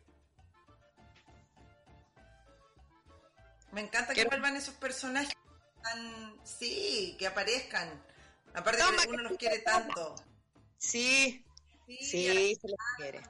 [3.70, 5.33] Me encanta que vuelvan esos personajes.
[6.42, 8.05] sí, que aparezcan.
[8.53, 10.16] Aparte que uno los quiere tanto.
[10.77, 11.46] Sí,
[11.87, 13.23] sí, se los quiere.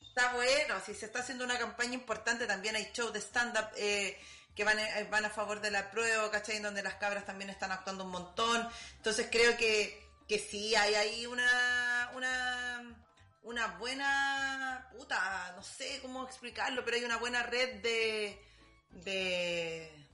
[0.00, 4.20] Está bueno, si se está haciendo una campaña importante, también hay shows de stand-up eh,
[4.58, 6.56] que van, a, van a favor de la prueba, ¿cachai?
[6.56, 8.68] En donde las cabras también están actuando un montón.
[8.96, 13.04] Entonces creo que, que sí, hay ahí una, una,
[13.44, 18.44] una buena, puta, no sé cómo explicarlo, pero hay una buena red de,
[18.90, 20.08] de,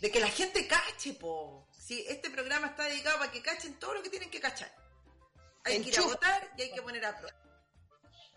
[0.00, 1.68] de que la gente cache, po.
[1.78, 4.74] Si este programa está dedicado para que cachen todo lo que tienen que cachar.
[5.64, 7.36] Hay que ir a votar y hay que poner a prueba.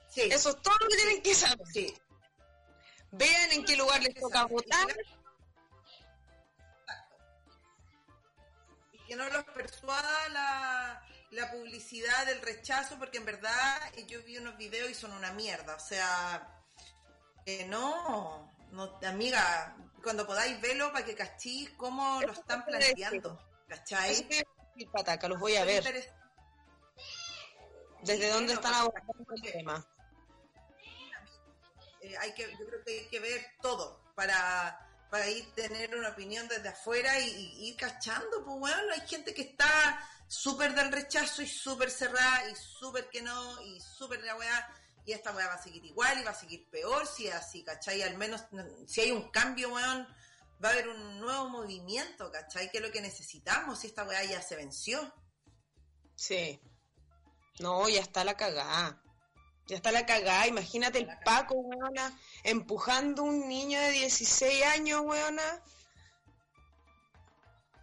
[0.09, 0.23] Sí.
[0.23, 1.67] Eso es todo lo que tienen que saber.
[1.71, 1.97] Sí.
[3.11, 4.87] Vean en qué lugar les toca votar.
[9.07, 14.57] Que no los persuada la, la publicidad del rechazo, porque en verdad yo vi unos
[14.57, 15.75] videos y son una mierda.
[15.75, 16.61] O sea,
[17.45, 23.39] eh, no, no, amiga, cuando podáis verlo para que cachís cómo lo están planteando.
[23.67, 24.27] ¿Cachai?
[24.91, 25.83] Pataca, los voy a ver.
[28.03, 29.85] ¿Desde dónde están abordando el tema?
[32.01, 36.09] Eh, hay que, yo creo que hay que ver todo para, para ir tener una
[36.09, 38.43] opinión desde afuera y, ir cachando.
[38.43, 43.21] Pues bueno, hay gente que está súper del rechazo y súper cerrada y súper que
[43.21, 44.73] no y súper la weá.
[45.05, 48.01] Y esta weá va a seguir igual y va a seguir peor si así, ¿cachai?
[48.01, 48.43] Al menos
[48.85, 50.05] si hay un cambio, weón,
[50.63, 52.69] va a haber un nuevo movimiento, ¿cachai?
[52.69, 55.13] Que es lo que necesitamos si esta weá ya se venció.
[56.15, 56.59] Sí.
[57.59, 59.01] No, ya está la cagada.
[59.67, 60.47] Ya está la cagada.
[60.47, 65.61] Imagínate el Paco, weona, empujando un niño de 16 años, weona.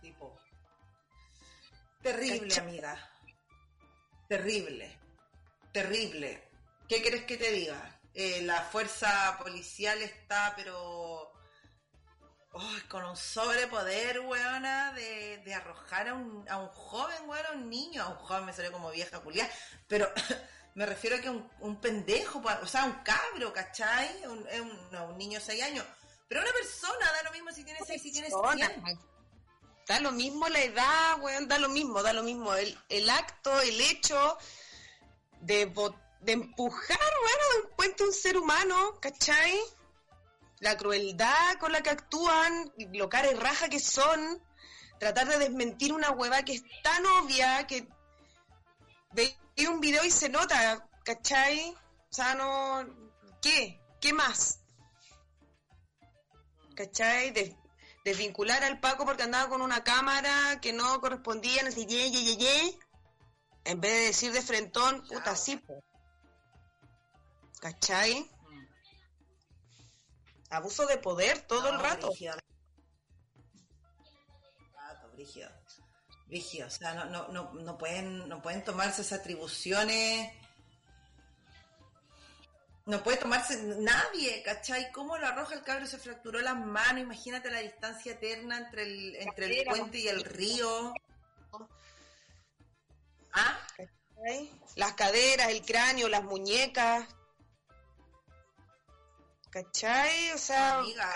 [0.00, 0.34] Tipo.
[2.02, 3.10] Terrible, amiga.
[4.28, 4.98] Terrible.
[5.72, 6.48] Terrible.
[6.88, 8.00] ¿Qué querés que te diga?
[8.14, 11.32] Eh, la fuerza policial está, pero
[12.88, 17.68] con un sobrepoder, weona, de, de arrojar a un, a un joven, weona, a un
[17.68, 18.02] niño.
[18.02, 19.50] A un joven me salió como vieja culiada,
[19.86, 20.08] pero
[20.74, 24.24] me refiero a que un, un pendejo, o sea, un cabro, ¿cachai?
[24.26, 25.84] Un, un, no, un niño de 6 años.
[26.28, 28.98] Pero una persona da lo mismo si tiene 6, si tiene 100.
[29.86, 32.54] Da lo mismo la edad, weón, da lo mismo, da lo mismo.
[32.54, 34.38] El, el acto, el hecho
[35.40, 35.66] de,
[36.20, 39.60] de empujar, bueno, de un puente un ser humano, ¿cachai?
[40.60, 44.42] La crueldad con la que actúan, lo cara y raja que son,
[44.98, 47.86] tratar de desmentir una hueva que es tan obvia que
[49.56, 51.74] veis un video y se nota, ¿cachai?
[52.10, 52.84] O sea, no...
[53.40, 53.80] ¿Qué?
[54.00, 54.60] ¿Qué más?
[56.74, 57.32] ¿Cachai?
[58.04, 62.36] desvincular al Paco porque andaba con una cámara que no correspondía, no sé, ye, ye,
[62.36, 62.78] ye,
[63.64, 65.60] En vez de decir de frentón, puta, sí,
[67.60, 68.30] ¿Cachai?
[70.50, 72.08] Abuso de poder todo el rato.
[72.08, 72.36] Brígido.
[75.14, 75.50] Brígido.
[76.30, 80.32] O sea, no, no, no, no, pueden, no pueden tomarse esas atribuciones.
[82.86, 84.90] No puede tomarse nadie, ¿cachai?
[84.92, 85.86] ¿Cómo lo arroja el cabro?
[85.86, 87.02] Se fracturó las manos.
[87.02, 90.92] Imagínate la distancia eterna entre el, entre el puente y el río.
[93.32, 93.58] ¿Ah?
[94.76, 97.06] Las caderas, el cráneo, las muñecas.
[99.50, 100.32] ¿Cachai?
[100.32, 100.78] O sea...
[100.78, 101.14] Amiga,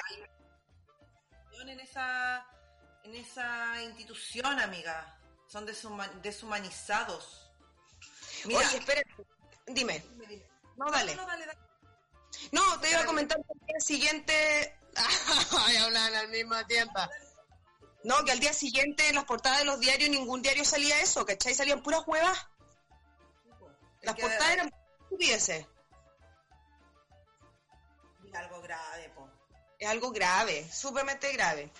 [1.66, 2.46] en esa,
[3.08, 5.18] en esa institución, amiga.
[5.46, 5.66] Son
[6.22, 7.50] deshumanizados.
[8.46, 9.10] Oye, espérate.
[9.66, 10.02] Dime.
[10.76, 11.16] No, dale.
[12.52, 14.78] No, te iba a comentar que al día siguiente...
[15.58, 17.00] Ay, hablan al mismo tiempo.
[18.04, 21.24] No, que al día siguiente en las portadas de los diarios ningún diario salía eso,
[21.24, 21.54] ¿cachai?
[21.54, 22.46] Salían puras huevas.
[24.02, 25.66] Las portadas eran estupideces
[28.38, 29.12] algo grave,
[29.78, 31.70] Es algo grave, súpermente grave.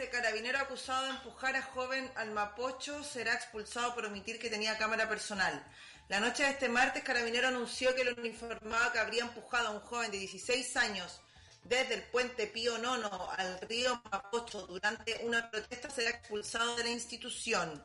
[0.00, 4.78] Dice, carabinero acusado de empujar a joven al Mapocho será expulsado por omitir que tenía
[4.78, 5.62] cámara personal.
[6.08, 9.80] La noche de este martes, Carabinero anunció que lo informaba que habría empujado a un
[9.80, 11.20] joven de 16 años
[11.64, 16.90] desde el puente Pío Nono al río Mapocho durante una protesta será expulsado de la
[16.90, 17.84] institución.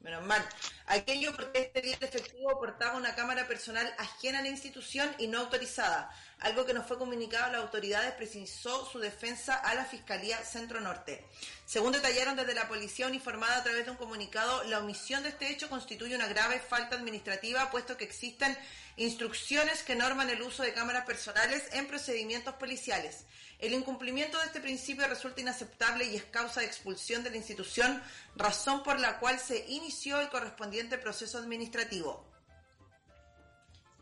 [0.00, 0.44] Menos mal.
[0.86, 5.38] Aquello porque este día efectivo portaba una cámara personal ajena a la institución y no
[5.38, 6.10] autorizada.
[6.40, 10.80] Algo que nos fue comunicado a las autoridades precisó su defensa a la Fiscalía Centro
[10.80, 11.24] Norte.
[11.66, 15.50] Según detallaron desde la policía uniformada a través de un comunicado, la omisión de este
[15.50, 18.56] hecho constituye una grave falta administrativa, puesto que existen
[18.96, 23.24] instrucciones que norman el uso de cámaras personales en procedimientos policiales.
[23.58, 28.00] El incumplimiento de este principio resulta inaceptable y es causa de expulsión de la institución,
[28.36, 32.24] razón por la cual se inició el correspondiente proceso administrativo.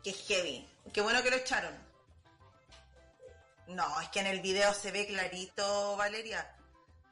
[0.03, 0.67] Qué heavy.
[0.93, 1.86] Qué bueno que lo echaron.
[3.67, 6.55] No, es que en el video se ve clarito, Valeria.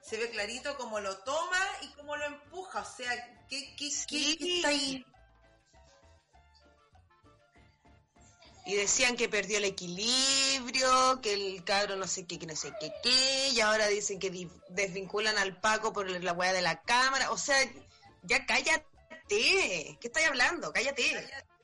[0.02, 2.82] Se ve clarito cómo lo toma y cómo lo empuja.
[2.82, 3.12] O sea,
[3.50, 5.06] ¿qué, qué, qué, qué está ahí?
[8.66, 12.74] y decían que perdió el equilibrio, que el cabro no sé qué, que no sé
[12.80, 17.32] qué, qué, y ahora dicen que desvinculan al Paco por la weá de la cámara,
[17.32, 17.56] o sea,
[18.24, 18.84] ya cállate,
[19.30, 20.74] ¿qué estáis hablando?
[20.74, 21.14] Cállate.
[21.14, 21.55] Cállate,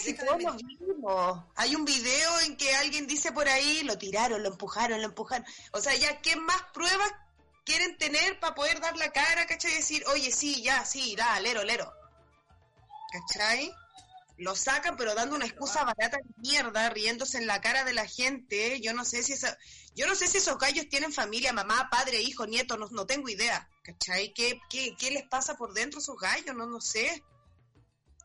[0.00, 1.44] si todos lo vimos.
[1.56, 5.46] Hay un video en que alguien dice por ahí, lo tiraron, lo empujaron, lo empujaron.
[5.72, 7.12] O sea, ya, ¿qué más pruebas
[7.64, 9.72] quieren tener para poder dar la cara, cachai?
[9.72, 11.92] Y decir, oye, sí, ya, sí, da, lero, lero.
[13.12, 13.74] ¿Cachai?
[14.38, 18.06] lo sacan, pero dando una excusa barata de mierda, riéndose en la cara de la
[18.06, 18.80] gente.
[18.80, 19.58] Yo no sé si esa,
[19.96, 23.28] yo no sé si esos gallos tienen familia, mamá, padre, hijo, nieto, no, no tengo
[23.28, 23.68] idea.
[23.82, 24.32] ¿Cachai?
[24.32, 26.54] ¿Qué, qué, qué les pasa por dentro a esos gallos?
[26.54, 27.22] No, no sé.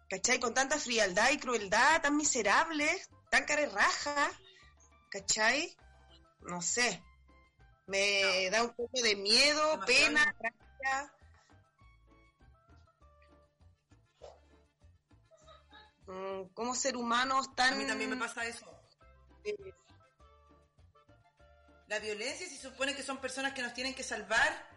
[0.10, 0.40] ¿Cachai?
[0.40, 4.32] Con tanta frialdad y crueldad, tan miserables, tan cara raja.
[5.10, 5.76] ¿Cachai?
[6.42, 7.04] No sé.
[7.88, 11.14] Me da un poco de miedo, pena, gracia.
[16.08, 17.74] Mm, como ser humanos tan...
[17.74, 18.66] A mí también me pasa eso.
[21.88, 24.68] La violencia se supone que son personas que nos tienen que salvar.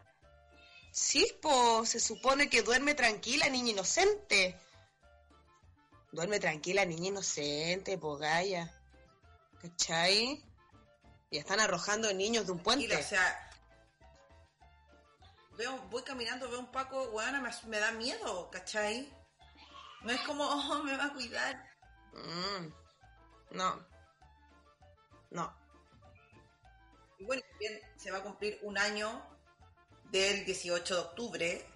[0.93, 4.59] Sí, pues se supone que duerme tranquila, niña inocente.
[6.16, 8.72] Duerme tranquila, niña inocente, po Gaya.
[9.61, 10.42] ¿Cachai?
[11.29, 12.96] Y están arrojando niños de un puente.
[12.96, 13.50] o sea,
[15.59, 19.12] veo, voy caminando, veo un Paco, weón, me, me da miedo, ¿cachai?
[20.05, 21.62] No es como, oh, me va a cuidar.
[22.14, 22.72] Mm,
[23.50, 23.87] no.
[25.33, 25.55] No.
[27.18, 29.22] Y bueno, bien, se va a cumplir un año
[30.05, 31.66] del 18 de octubre.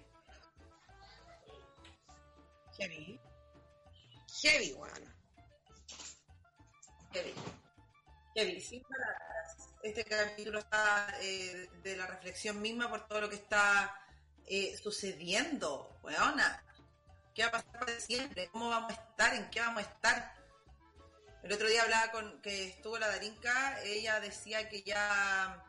[4.41, 4.95] Heavy, bueno.
[7.13, 7.33] Heavy.
[8.35, 9.69] Heavy, sin palabras.
[9.83, 13.95] Este capítulo está eh, de la reflexión misma por todo lo que está
[14.47, 16.63] eh, sucediendo, weona.
[17.35, 18.49] ¿Qué va a pasar de siempre?
[18.49, 19.35] ¿Cómo vamos a estar?
[19.35, 20.35] ¿En qué vamos a estar?
[21.43, 25.63] El otro día hablaba con que estuvo la Darinka, ella decía que ya.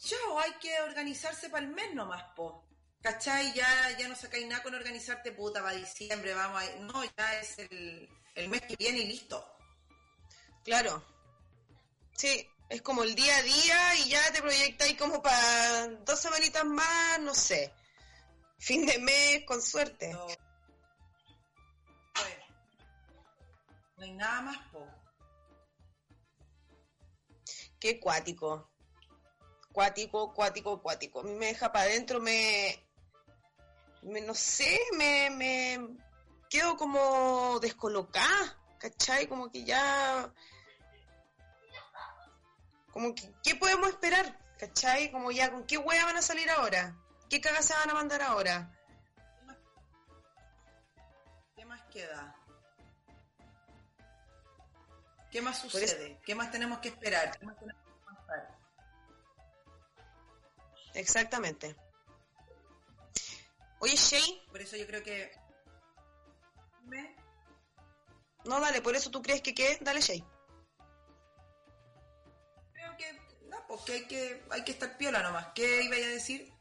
[0.00, 2.67] Yo, hay que organizarse para el mes nomás, po.
[3.02, 3.52] ¿Cachai?
[3.52, 6.76] Ya, ya no sacáis nada con organizarte puta para diciembre, vamos a.
[6.80, 9.44] No, ya es el, el mes que viene y listo.
[10.64, 11.02] Claro.
[12.16, 16.64] Sí, es como el día a día y ya te proyectáis como para dos semanitas
[16.64, 17.72] más, no sé.
[18.58, 20.12] Fin de mes, con suerte.
[20.12, 20.26] No,
[23.96, 24.86] no hay nada más, po.
[27.80, 28.70] Qué cuático.
[29.72, 31.20] Cuático, cuático, cuático.
[31.20, 32.87] A mí me deja para adentro, me,
[34.08, 34.20] me.
[34.20, 35.96] No sé, me, me.
[36.50, 39.26] Quedo como descolocada, ¿cachai?
[39.26, 40.32] Como que ya.
[42.92, 44.38] Como que, ¿qué podemos esperar?
[44.58, 45.12] ¿Cachai?
[45.12, 46.96] Como ya, ¿con qué hueá van a salir ahora?
[47.28, 48.72] ¿Qué cagas se van a mandar ahora?
[51.54, 52.34] ¿Qué más queda?
[55.30, 56.18] ¿Qué más sucede?
[56.24, 57.38] ¿Qué más tenemos que esperar?
[57.38, 57.88] ¿Qué más tenemos que
[60.98, 61.76] Exactamente.
[63.80, 64.42] Oye, Shay.
[64.50, 65.32] Por eso yo creo que.
[68.44, 69.78] No, dale, por eso tú crees que qué?
[69.80, 70.24] Dale, Shay.
[72.72, 73.12] Creo que.
[73.48, 75.48] No, porque hay que, hay que estar piola nomás.
[75.54, 76.52] ¿Qué iba a decir?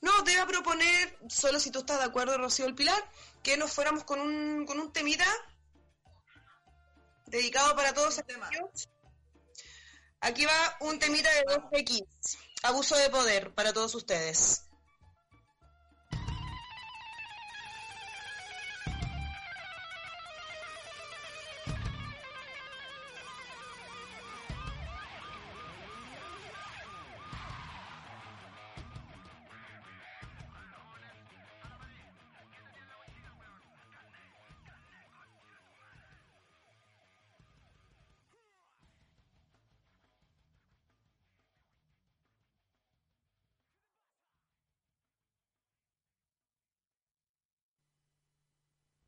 [0.00, 3.02] No, te iba a proponer, solo si tú estás de acuerdo, Rocío el Pilar,
[3.42, 5.26] que nos fuéramos con un, con un temita
[7.26, 8.88] dedicado para todos ellos.
[10.20, 12.06] Aquí va un temita de 2X,
[12.62, 14.64] abuso de poder para todos ustedes.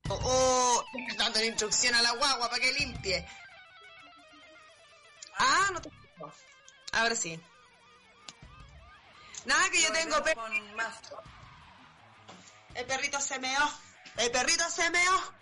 [0.08, 0.84] O,
[1.16, 3.26] dando instrucción a la guagua para que limpie.
[5.38, 5.90] Ah, no te.
[6.92, 7.40] Ahora sí.
[9.44, 10.16] Nada, que yo tengo...
[10.16, 10.94] Volvemos con más.
[12.74, 13.70] El perrito se meó.
[14.16, 15.34] El perrito se meó.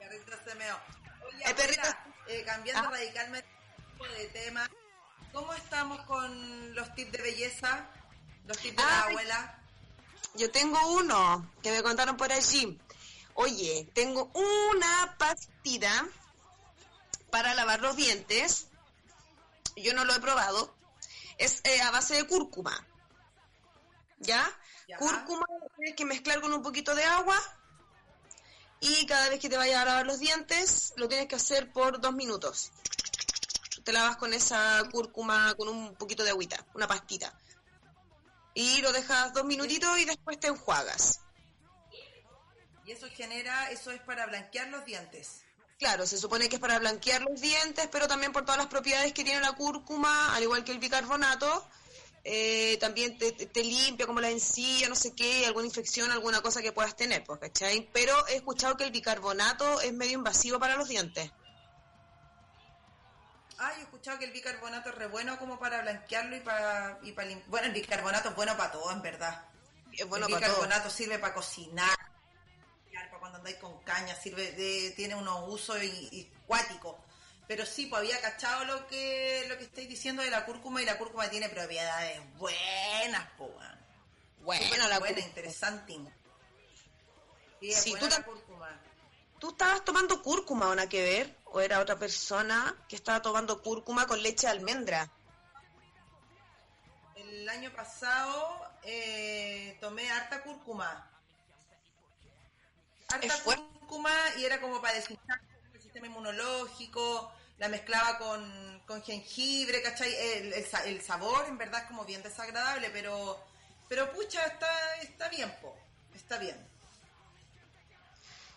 [0.00, 0.78] El perrito se meó.
[1.26, 1.96] Oye, El perrito-
[2.28, 2.92] eh, cambiando Ah.
[2.92, 3.48] radicalmente
[4.18, 4.68] de tema,
[5.32, 7.86] ¿cómo estamos con los tips de belleza?
[8.46, 9.58] Los tips de la abuela.
[10.34, 12.78] Yo tengo uno que me contaron por allí.
[13.34, 16.06] Oye, tengo una pastita
[17.30, 18.68] para lavar los dientes.
[19.76, 20.74] Yo no lo he probado.
[21.38, 22.86] Es eh, a base de cúrcuma.
[24.18, 24.50] ¿Ya?
[24.88, 24.96] Ya.
[24.96, 25.44] Cúrcuma
[25.76, 27.38] tienes que mezclar con un poquito de agua.
[28.80, 32.00] Y cada vez que te vayas a lavar los dientes, lo tienes que hacer por
[32.00, 32.72] dos minutos.
[33.84, 37.32] Te lavas con esa cúrcuma, con un poquito de agüita, una pastita
[38.54, 41.20] y lo dejas dos minutitos y después te enjuagas.
[42.84, 45.42] Y eso genera, eso es para blanquear los dientes.
[45.78, 49.12] Claro, se supone que es para blanquear los dientes, pero también por todas las propiedades
[49.12, 51.68] que tiene la cúrcuma, al igual que el bicarbonato,
[52.24, 56.62] eh, también te, te- limpia como la encía, no sé qué, alguna infección, alguna cosa
[56.62, 57.88] que puedas tener, pues, ¿cachai?
[57.92, 61.32] Pero he escuchado que el bicarbonato es medio invasivo para los dientes.
[63.74, 67.12] Yo he escuchado que el bicarbonato es re bueno como para blanquearlo y para, y
[67.12, 69.44] para lim- Bueno, el bicarbonato es bueno para todo, en verdad.
[69.92, 70.56] Es bueno el para todo.
[70.56, 71.96] bicarbonato sirve para cocinar,
[72.92, 76.96] para cuando andáis con caña, sirve de, tiene unos usos y, y cuáticos.
[77.48, 80.86] Pero sí, pues había cachado lo que lo que estáis diciendo de la cúrcuma y
[80.86, 83.44] la cúrcuma tiene propiedades buenas, po.
[83.46, 83.82] weón.
[84.40, 85.28] Bueno, Súper la buena, cúrcuma.
[85.28, 85.92] interesante.
[87.60, 88.80] Sí, buena tú la cúrcuma.
[89.38, 91.36] ¿Tú estabas tomando cúrcuma nada que ver?
[91.52, 95.10] ¿O era otra persona que estaba tomando cúrcuma con leche de almendra?
[97.14, 101.10] El año pasado eh, tomé harta cúrcuma.
[103.08, 105.40] Harta cúrcuma y era como para desinfectar
[105.74, 107.32] el sistema inmunológico.
[107.58, 110.12] La mezclaba con, con jengibre, ¿cachai?
[110.14, 113.38] El, el sabor en verdad es como bien desagradable, pero
[113.92, 115.76] pero pucha, está, está bien, po.
[116.14, 116.56] Está bien.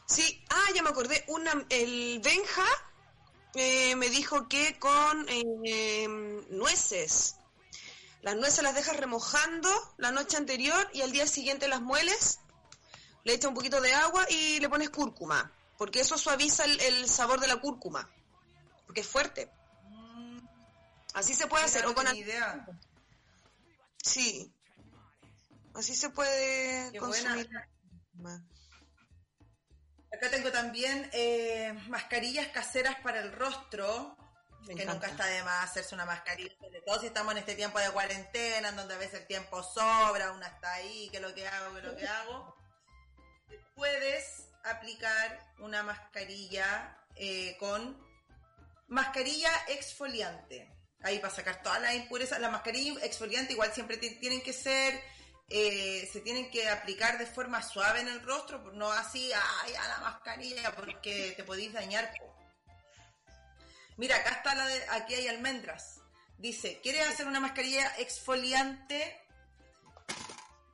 [0.06, 1.24] Sí, ah, ya me acordé.
[1.28, 2.66] Una, el Benja
[3.56, 6.08] eh, me dijo que con eh,
[6.50, 7.38] nueces.
[8.22, 12.40] Las nueces las dejas remojando la noche anterior y al día siguiente las mueles,
[13.24, 17.08] le echas un poquito de agua y le pones cúrcuma, porque eso suaviza el, el
[17.08, 18.10] sabor de la cúrcuma,
[18.88, 19.50] porque es fuerte.
[21.14, 22.14] Así se puede hacer, o con...
[22.16, 22.68] idea.
[24.04, 24.52] Sí,
[25.74, 27.50] así se puede Qué consumir.
[28.14, 28.44] buena.
[30.16, 34.18] Acá tengo también eh, mascarillas caseras para el rostro,
[34.62, 34.94] Me que encanta.
[34.94, 37.90] nunca está de más hacerse una mascarilla, sobre todo si estamos en este tiempo de
[37.92, 41.76] cuarentena, en donde a veces el tiempo sobra, una está ahí, que lo que hago,
[41.76, 42.56] que lo que hago.
[43.76, 47.98] Puedes aplicar una mascarilla eh, con
[48.88, 50.72] mascarilla exfoliante.
[51.04, 52.40] Ahí para sacar todas las impurezas.
[52.40, 55.00] La mascarilla exfoliante igual siempre ti- tienen que ser,
[55.48, 59.88] eh, se tienen que aplicar de forma suave en el rostro, no así, ay, a
[59.88, 62.12] la mascarilla, porque te podéis dañar.
[63.98, 66.02] Mira, acá está la de, aquí hay almendras.
[66.38, 69.22] Dice, ¿quieres hacer una mascarilla exfoliante?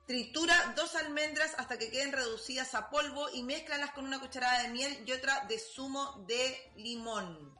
[0.06, 4.68] Tritura dos almendras hasta que queden reducidas a polvo y mézclalas con una cucharada de
[4.68, 7.56] miel y otra de zumo de limón.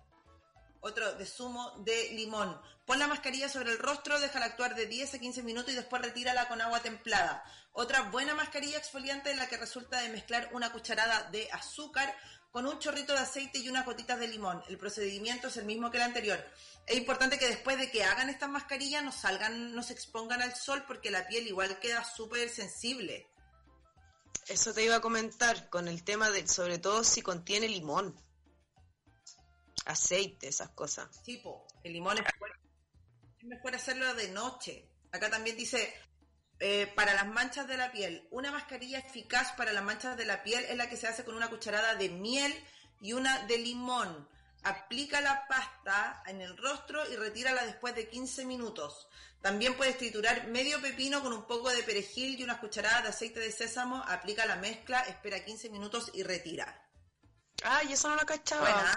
[0.81, 2.61] Otro de zumo de limón.
[2.93, 6.03] Pon la mascarilla sobre el rostro, déjala actuar de 10 a 15 minutos y después
[6.03, 7.43] retírala con agua templada.
[7.73, 12.15] Otra buena mascarilla exfoliante es la que resulta de mezclar una cucharada de azúcar
[12.51, 14.63] con un chorrito de aceite y unas gotitas de limón.
[14.69, 16.39] El procedimiento es el mismo que el anterior.
[16.87, 20.55] Es importante que después de que hagan estas mascarillas no salgan, no se expongan al
[20.55, 23.27] sol porque la piel igual queda súper sensible.
[24.49, 28.23] Eso te iba a comentar con el tema de, sobre todo si contiene limón,
[29.87, 31.23] aceite, esas cosas.
[31.23, 32.25] Tipo, el limón es
[33.43, 34.89] es mejor hacerlo de noche.
[35.11, 35.93] Acá también dice,
[36.61, 40.43] eh, para las manchas de la piel, una mascarilla eficaz para las manchas de la
[40.45, 42.55] piel es la que se hace con una cucharada de miel
[43.01, 44.29] y una de limón.
[44.63, 49.09] Aplica la pasta en el rostro y retírala después de 15 minutos.
[49.41, 53.41] También puedes triturar medio pepino con un poco de perejil y unas cucharadas de aceite
[53.41, 54.05] de sésamo.
[54.07, 56.89] Aplica la mezcla, espera 15 minutos y retira.
[57.65, 58.71] Ay, eso no lo cachaba.
[58.71, 58.97] Buena.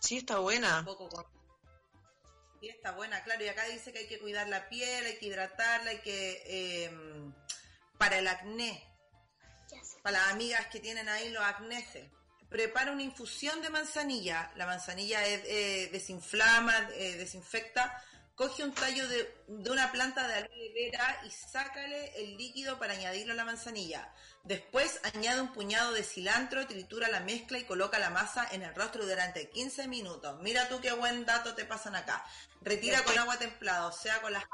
[0.00, 0.78] Sí, está buena.
[0.78, 1.43] un poco con...
[2.64, 3.44] Sí, está buena, claro.
[3.44, 6.42] Y acá dice que hay que cuidar la piel, hay que hidratarla, hay que...
[6.46, 6.90] eh,
[7.98, 8.82] para el acné,
[10.02, 12.10] para las amigas que tienen ahí los acneses.
[12.48, 14.50] Prepara una infusión de manzanilla.
[14.56, 18.02] La manzanilla es, eh, desinflama, eh, desinfecta.
[18.34, 23.32] Coge un tallo de, una planta de aloe vera y sácale el líquido para añadirlo
[23.32, 24.12] a la manzanilla.
[24.42, 28.74] Después añade un puñado de cilantro, tritura la mezcla y coloca la masa en el
[28.74, 30.36] rostro durante 15 minutos.
[30.40, 32.24] Mira tú qué buen dato te pasan acá.
[32.60, 34.44] Retira con agua templada, o sea, con las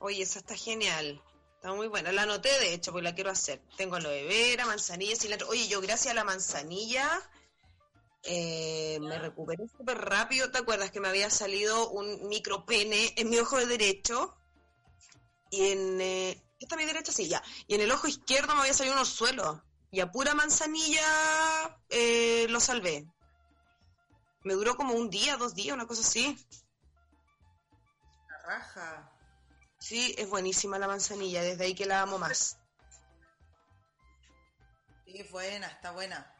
[0.00, 1.22] Oye, esa está genial.
[1.54, 2.10] Está muy buena.
[2.10, 3.62] La anoté, de hecho, porque la quiero hacer.
[3.76, 5.48] Tengo aloe vera, manzanilla, cilantro.
[5.48, 7.22] Oye, yo gracias a la manzanilla
[8.24, 10.50] eh, me recuperé súper rápido.
[10.50, 14.36] ¿Te acuerdas que me había salido un micropene en mi ojo de derecho?
[15.50, 16.00] Y en...
[16.00, 17.12] Eh, ¿Esta mi derecha?
[17.12, 17.42] Sí, ya.
[17.66, 19.60] Y en el ojo izquierdo me había salido unos suelos.
[19.90, 23.06] Y a pura manzanilla eh, lo salvé.
[24.42, 26.36] Me duró como un día, dos días, una cosa así.
[28.28, 29.12] La raja.
[29.78, 32.58] Sí, es buenísima la manzanilla, desde ahí que la amo más.
[35.04, 36.33] Sí, buena, está buena.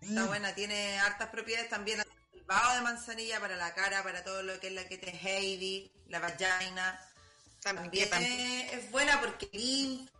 [0.00, 2.00] Está buena, tiene hartas propiedades también.
[2.32, 5.10] El vaho de manzanilla para la cara, para todo lo que es la que te
[5.10, 7.00] Heidi, la vagina.
[7.62, 8.08] También,
[8.72, 10.12] es buena porque limpia.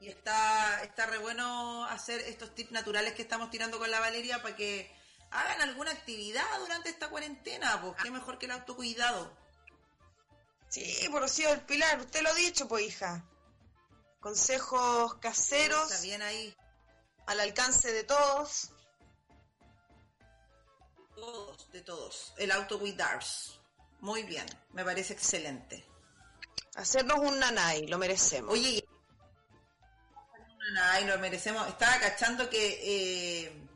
[0.00, 4.42] Y está, está re bueno hacer estos tips naturales que estamos tirando con la Valeria
[4.42, 4.94] para que
[5.30, 9.34] hagan alguna actividad durante esta cuarentena, pues qué mejor que el autocuidado.
[10.68, 13.24] Sí, por Rocío del Pilar, usted lo ha dicho, pues hija.
[14.20, 15.90] Consejos caseros.
[15.90, 16.54] Está bien ahí.
[17.26, 18.70] Al alcance de todos.
[21.14, 22.34] Todos, de todos.
[22.36, 23.52] El autocuidarse.
[24.00, 25.86] Muy bien, me parece excelente.
[26.74, 28.52] Hacernos un nanay, lo merecemos.
[28.52, 28.84] Oye,
[30.36, 31.66] un nanay, lo merecemos.
[31.68, 33.68] Estaba cachando que eh,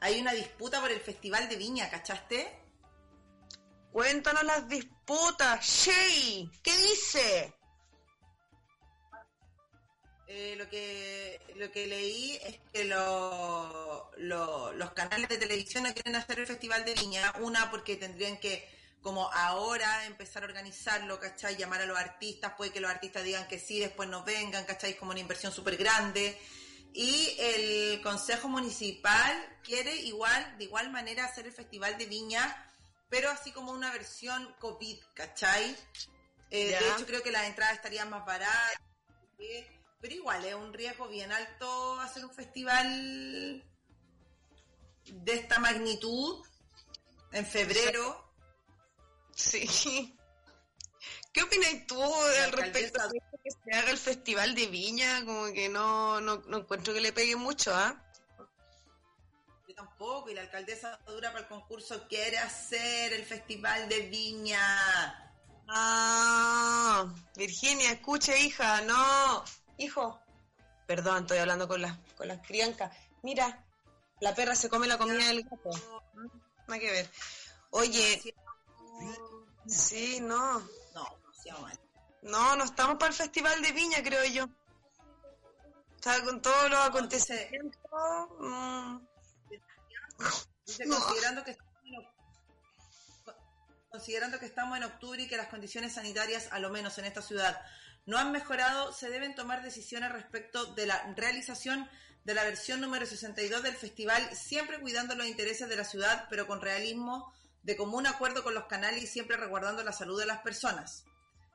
[0.00, 2.62] hay una disputa por el Festival de Viña, ¿cachaste?
[3.92, 6.50] Cuéntanos las disputas, Shay.
[6.62, 7.55] ¿Qué dice?
[10.28, 14.10] Eh, lo que lo que leí es que los
[14.94, 17.32] canales de televisión no quieren hacer el Festival de Viña.
[17.40, 18.68] Una, porque tendrían que,
[19.02, 21.56] como ahora, empezar a organizarlo, ¿cachai?
[21.56, 24.92] Llamar a los artistas, puede que los artistas digan que sí, después no vengan, ¿cachai?
[24.92, 26.38] Es como una inversión súper grande.
[26.92, 32.62] Y el Consejo Municipal quiere igual, de igual manera, hacer el Festival de Viña
[33.08, 35.76] pero así como una versión COVID, ¿cachai?
[36.50, 38.80] Eh, de hecho, creo que las entradas estarían más baratas,
[40.00, 43.64] pero igual es un riesgo bien alto hacer un festival
[45.04, 46.44] de esta magnitud
[47.32, 48.24] en febrero.
[49.34, 50.14] Sí.
[51.32, 55.22] ¿Qué opinas tú al respecto de que se haga el festival de Viña?
[55.24, 58.02] Como que no, no, no encuentro que le pegue mucho, ¿ah?
[59.76, 65.32] tampoco, y la alcaldesa dura para el concurso quiere hacer el festival de viña.
[65.68, 69.44] Ah, Virginia, escuche, hija, no,
[69.78, 70.20] hijo.
[70.86, 72.96] Perdón, estoy hablando con las con las criancas.
[73.22, 73.64] Mira,
[74.20, 75.70] la perra se come la comida del gato.
[76.68, 77.10] Nada que ver.
[77.70, 78.34] Oye,
[79.66, 80.60] sí, no.
[80.94, 81.68] No,
[82.22, 84.44] no, no estamos para el festival de viña, creo yo.
[84.44, 87.80] O sea, con todos los acontecimientos.
[88.38, 88.98] Mm,
[90.88, 91.56] considerando, que
[93.90, 97.22] considerando que estamos en octubre y que las condiciones sanitarias, a lo menos en esta
[97.22, 97.60] ciudad,
[98.06, 101.88] no han mejorado, se deben tomar decisiones respecto de la realización
[102.24, 106.46] de la versión número 62 del festival, siempre cuidando los intereses de la ciudad, pero
[106.46, 107.32] con realismo,
[107.62, 111.04] de común acuerdo con los canales y siempre resguardando la salud de las personas.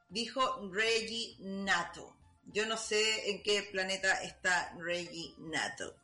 [0.09, 2.15] Dijo Reggie Nato.
[2.45, 5.95] Yo no sé en qué planeta está Reggie Nato.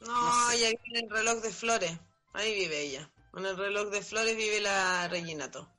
[0.00, 1.92] No, ella vive en el reloj de flores.
[2.32, 3.10] Ahí vive ella.
[3.36, 5.70] En el reloj de flores vive la Reginato.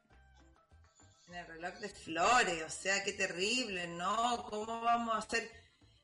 [1.31, 4.45] En el reloj de flores, o sea, qué terrible, ¿no?
[4.49, 5.49] ¿Cómo vamos a hacer?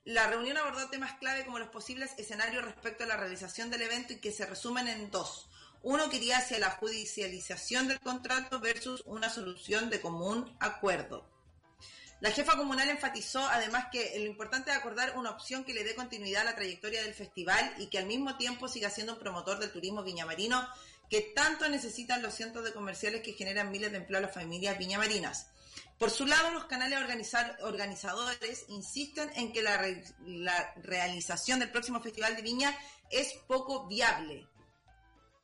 [0.05, 4.13] La reunión abordó temas clave como los posibles escenarios respecto a la realización del evento
[4.13, 5.49] y que se resumen en dos.
[5.81, 11.29] Uno que iría hacia la judicialización del contrato versus una solución de común acuerdo.
[12.21, 15.93] La jefa comunal enfatizó además que lo importante es acordar una opción que le dé
[15.93, 19.59] continuidad a la trayectoria del festival y que al mismo tiempo siga siendo un promotor
[19.59, 20.65] del turismo viñamarino
[21.09, 24.77] que tanto necesitan los cientos de comerciales que generan miles de empleos a las familias
[24.77, 25.47] viñamarinas.
[25.97, 26.99] Por su lado, los canales
[27.61, 29.81] organizadores insisten en que la,
[30.25, 32.77] la realización del próximo Festival de Viña
[33.09, 34.47] es poco viable.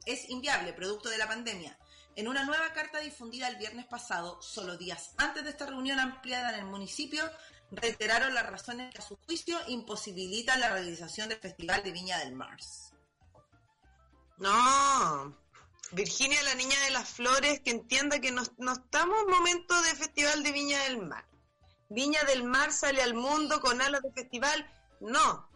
[0.05, 1.77] Es inviable, producto de la pandemia.
[2.15, 6.53] En una nueva carta difundida el viernes pasado, solo días antes de esta reunión ampliada
[6.53, 7.23] en el municipio,
[7.71, 12.33] reiteraron las razones que a su juicio imposibilitan la realización del Festival de Viña del
[12.33, 12.93] Mars.
[14.37, 15.42] No,
[15.91, 20.43] Virginia, la niña de las flores, que entienda que no, estamos en momento de Festival
[20.43, 21.25] de Viña del Mar.
[21.89, 24.67] Viña del Mar sale al mundo con alas de festival.
[24.99, 25.49] No,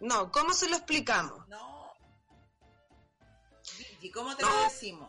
[0.00, 1.46] no, ¿cómo se lo explicamos?
[1.48, 1.92] No.
[3.78, 4.10] Virgi?
[4.10, 5.08] ¿Cómo te lo decimos?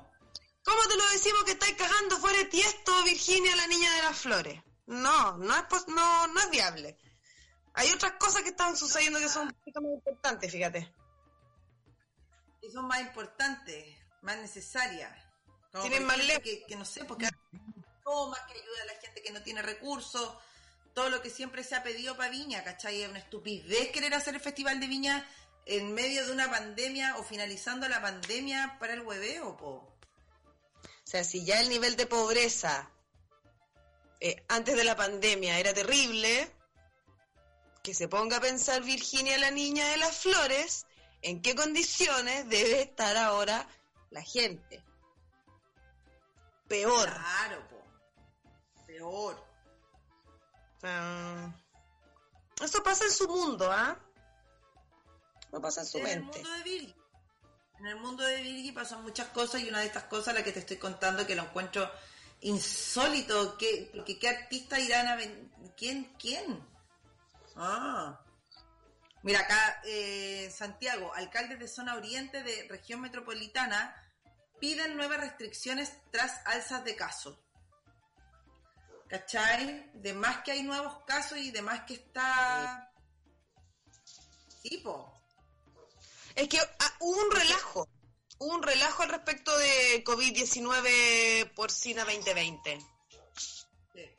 [0.64, 4.18] ¿Cómo te lo decimos que estáis cagando fuera de tiesto, Virginia, la niña de las
[4.18, 4.64] flores?
[4.86, 6.97] No, no es, no, no es viable.
[7.74, 10.93] Hay otras cosas que están sucediendo que son un poquito más importantes, fíjate.
[12.62, 15.11] Y son más importantes, más necesarias.
[15.82, 16.43] Tienen más lejos.
[16.43, 17.30] Que, que, no sé, porque
[18.03, 20.34] toma, que ayuda a la gente que no tiene recursos,
[20.93, 23.01] todo lo que siempre se ha pedido para Viña, ¿cachai?
[23.01, 25.28] Es una estupidez querer hacer el Festival de Viña
[25.65, 29.69] en medio de una pandemia o finalizando la pandemia para el hueveo, po.
[29.69, 32.89] O sea, si ya el nivel de pobreza
[34.19, 36.49] eh, antes de la pandemia era terrible,
[37.82, 40.86] que se ponga a pensar Virginia, la niña de las flores,
[41.21, 43.67] en qué condiciones debe estar ahora
[44.14, 44.84] la gente.
[46.68, 47.09] Peor.
[47.09, 47.84] Claro, po.
[48.86, 49.43] Peor.
[52.61, 53.97] eso pasa en su mundo, ¿ah?
[55.51, 56.39] No pasa en su en mente.
[56.39, 56.95] El mundo de Virgi.
[57.80, 60.51] En el mundo de Virgi pasan muchas cosas y una de estas cosas, la que
[60.51, 61.89] te estoy contando, que lo encuentro
[62.41, 63.57] insólito.
[63.57, 65.18] ¿Qué, qué artista irán a?
[65.76, 66.14] ¿Quién?
[66.20, 66.66] ¿Quién?
[67.55, 68.20] Ah.
[69.24, 73.95] Mira, acá eh, Santiago, alcaldes de zona oriente de región metropolitana
[74.64, 77.38] piden nuevas restricciones tras alzas de casos.
[79.09, 79.91] ¿Cachai?
[79.95, 82.89] De más que hay nuevos casos y de más que está...
[84.61, 85.22] Tipo.
[86.34, 87.89] Es que ah, hubo un relajo.
[88.38, 92.80] Hubo un relajo al respecto de COVID-19 porcina 2020.
[93.93, 94.09] Sí.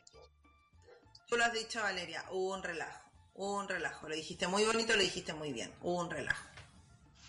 [1.26, 3.10] Tú lo has dicho, Valeria, hubo un relajo.
[3.32, 4.10] Hubo un relajo.
[4.10, 5.74] Lo dijiste muy bonito, lo dijiste muy bien.
[5.80, 6.46] Hubo un relajo.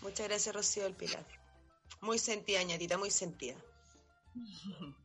[0.02, 1.24] Muchas gracias, Rocío del Pilar.
[2.00, 3.56] Muy sentida, ñatita, muy sentida.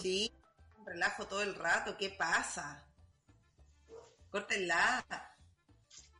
[0.00, 0.32] Sí,
[0.86, 1.96] relajo todo el rato.
[1.96, 2.80] ¿Qué pasa?
[4.30, 5.04] Córtenla.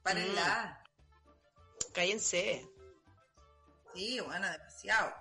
[0.02, 0.82] Párenla.
[0.82, 1.92] Mm.
[1.92, 2.68] Cállense.
[3.94, 5.14] Sí, bueno, demasiado.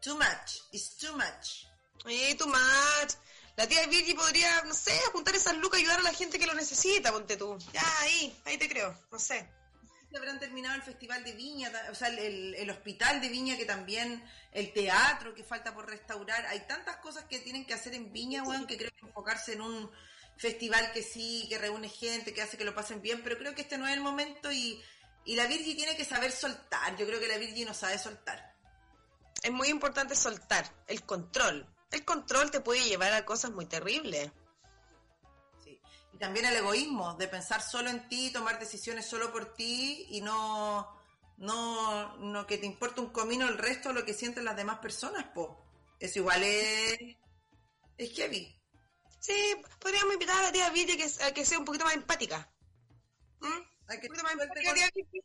[0.00, 0.62] Too much.
[0.72, 1.66] It's too much.
[2.06, 3.14] Eh, too much.
[3.56, 6.46] La tía Virgi podría, no sé, juntar esas lucas y ayudar a la gente que
[6.46, 7.56] lo necesita, ponte tú.
[7.72, 9.48] Ya, ahí, ahí te creo, no sé.
[10.16, 14.24] Habrán terminado el Festival de Viña, o sea, el, el, Hospital de Viña, que también,
[14.52, 16.46] el teatro que falta por restaurar.
[16.46, 19.60] Hay tantas cosas que tienen que hacer en Viña, weón, que creo que enfocarse en
[19.60, 19.90] un
[20.36, 23.62] festival que sí, que reúne gente, que hace que lo pasen bien, pero creo que
[23.62, 24.82] este no es el momento y,
[25.24, 26.96] y la Virgi tiene que saber soltar.
[26.96, 28.54] Yo creo que la Virgi no sabe soltar.
[29.42, 31.66] Es muy importante soltar el control.
[31.90, 34.30] El control te puede llevar a cosas muy terribles.
[36.14, 40.20] Y también el egoísmo, de pensar solo en ti, tomar decisiones solo por ti y
[40.20, 40.88] no,
[41.38, 44.78] no, no que te importe un comino el resto de lo que sienten las demás
[44.78, 45.66] personas, po.
[45.98, 47.16] Eso igual es,
[47.98, 48.56] es heavy.
[49.18, 52.48] Sí, podríamos invitar a la tía Villa que, a que sea un poquito más empática.
[53.40, 53.46] ¿Mm?
[53.88, 55.24] Que un poquito más empática, tía Villa.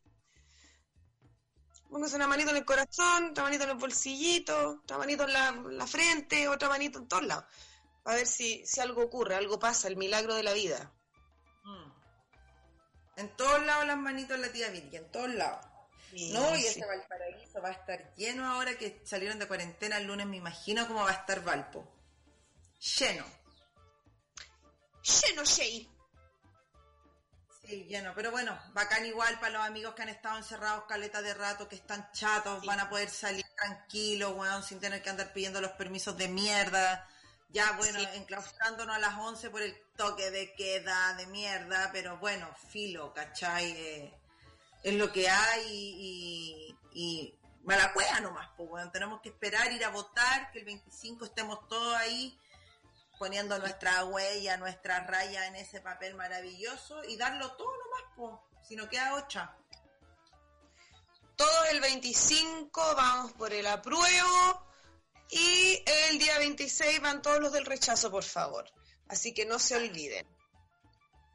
[1.88, 5.52] Póngase una manito en el corazón, otra manito en el bolsillito, otra manito en la,
[5.52, 7.46] la frente, otra manito en todos lados.
[8.06, 10.92] A ver si, si algo ocurre, algo pasa, el milagro de la vida.
[11.64, 11.92] Mm.
[13.18, 15.66] En todos lados las manitos la tía Virgen, en todos lados.
[16.10, 20.08] Sí, no, y ese Valparaíso va a estar lleno ahora que salieron de cuarentena el
[20.08, 21.88] lunes, me imagino cómo va a estar Valpo.
[22.98, 23.26] Lleno.
[25.04, 25.88] Lleno, Shay.
[27.62, 31.36] Sí, lleno, pero bueno, bacán igual para los amigos que han estado encerrados caleta de
[31.36, 32.68] rato, que están chatos, sí.
[32.68, 37.08] van a poder salir tranquilos, weón, sin tener que andar pidiendo los permisos de mierda.
[37.52, 38.08] Ya, bueno, sí.
[38.14, 43.72] enclaustrándonos a las 11 por el toque de queda de mierda, pero bueno, filo, ¿cachai?
[43.72, 44.14] Eh,
[44.84, 49.72] es lo que hay y, y, y mala cueva nomás, pues, bueno, tenemos que esperar,
[49.72, 52.40] ir a votar, que el 25 estemos todos ahí
[53.18, 58.76] poniendo nuestra huella, nuestra raya en ese papel maravilloso y darlo todo nomás, pues, si
[58.76, 59.56] no queda ocha.
[61.36, 64.69] Todos el 25 vamos por el apruebo
[65.30, 68.66] y el día 26 van todos los del rechazo, por favor.
[69.08, 70.28] Así que no se olviden.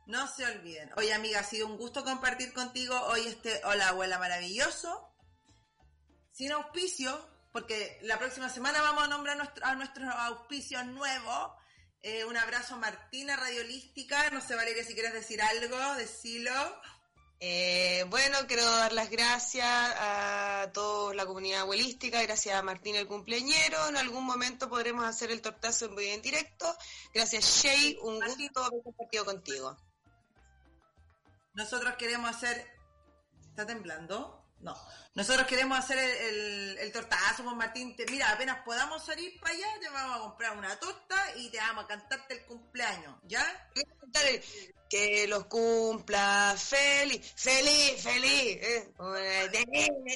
[0.06, 0.90] No se olviden.
[0.96, 5.10] Oye, amiga, ha sido un gusto compartir contigo hoy este Hola Abuela Maravilloso.
[6.32, 11.52] Sin auspicio, porque la próxima semana vamos a nombrar nuestro, a nuestros auspicios nuevos.
[12.02, 14.28] Eh, un abrazo Martina Radiolística.
[14.30, 16.52] No sé, Valeria, si quieres decir algo, decilo.
[17.46, 23.06] Eh, bueno, quiero dar las gracias a toda la comunidad abuelística, gracias a Martín el
[23.06, 26.64] cumpleañero, en algún momento podremos hacer el tortazo en vivo en directo.
[27.12, 29.76] Gracias Shay, un gusto haber compartido contigo.
[31.52, 32.66] Nosotros queremos hacer...
[33.50, 34.42] ¿Está temblando?
[34.64, 34.74] No.
[35.14, 37.94] Nosotros queremos hacer el, el, el tortazo con Martín.
[37.94, 41.58] Te, mira, apenas podamos salir para allá, te vamos a comprar una torta y te
[41.58, 43.70] vamos a cantarte el cumpleaños, ¿ya?
[44.88, 48.58] Que los cumpla feliz, feliz, feliz.
[48.60, 48.92] Eh.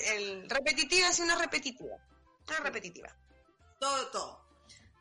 [0.06, 1.96] El repetitiva es una repetitiva.
[2.48, 3.14] Es repetitiva.
[3.78, 4.48] Todo, todo.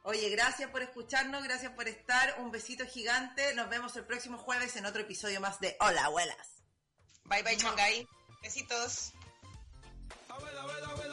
[0.03, 2.39] Oye, gracias por escucharnos, gracias por estar.
[2.39, 3.53] Un besito gigante.
[3.55, 6.63] Nos vemos el próximo jueves en otro episodio más de Hola, abuelas.
[7.25, 8.07] Bye, bye, Changay.
[8.41, 9.13] Besitos.
[10.37, 11.06] Abuela, abuela, abuela.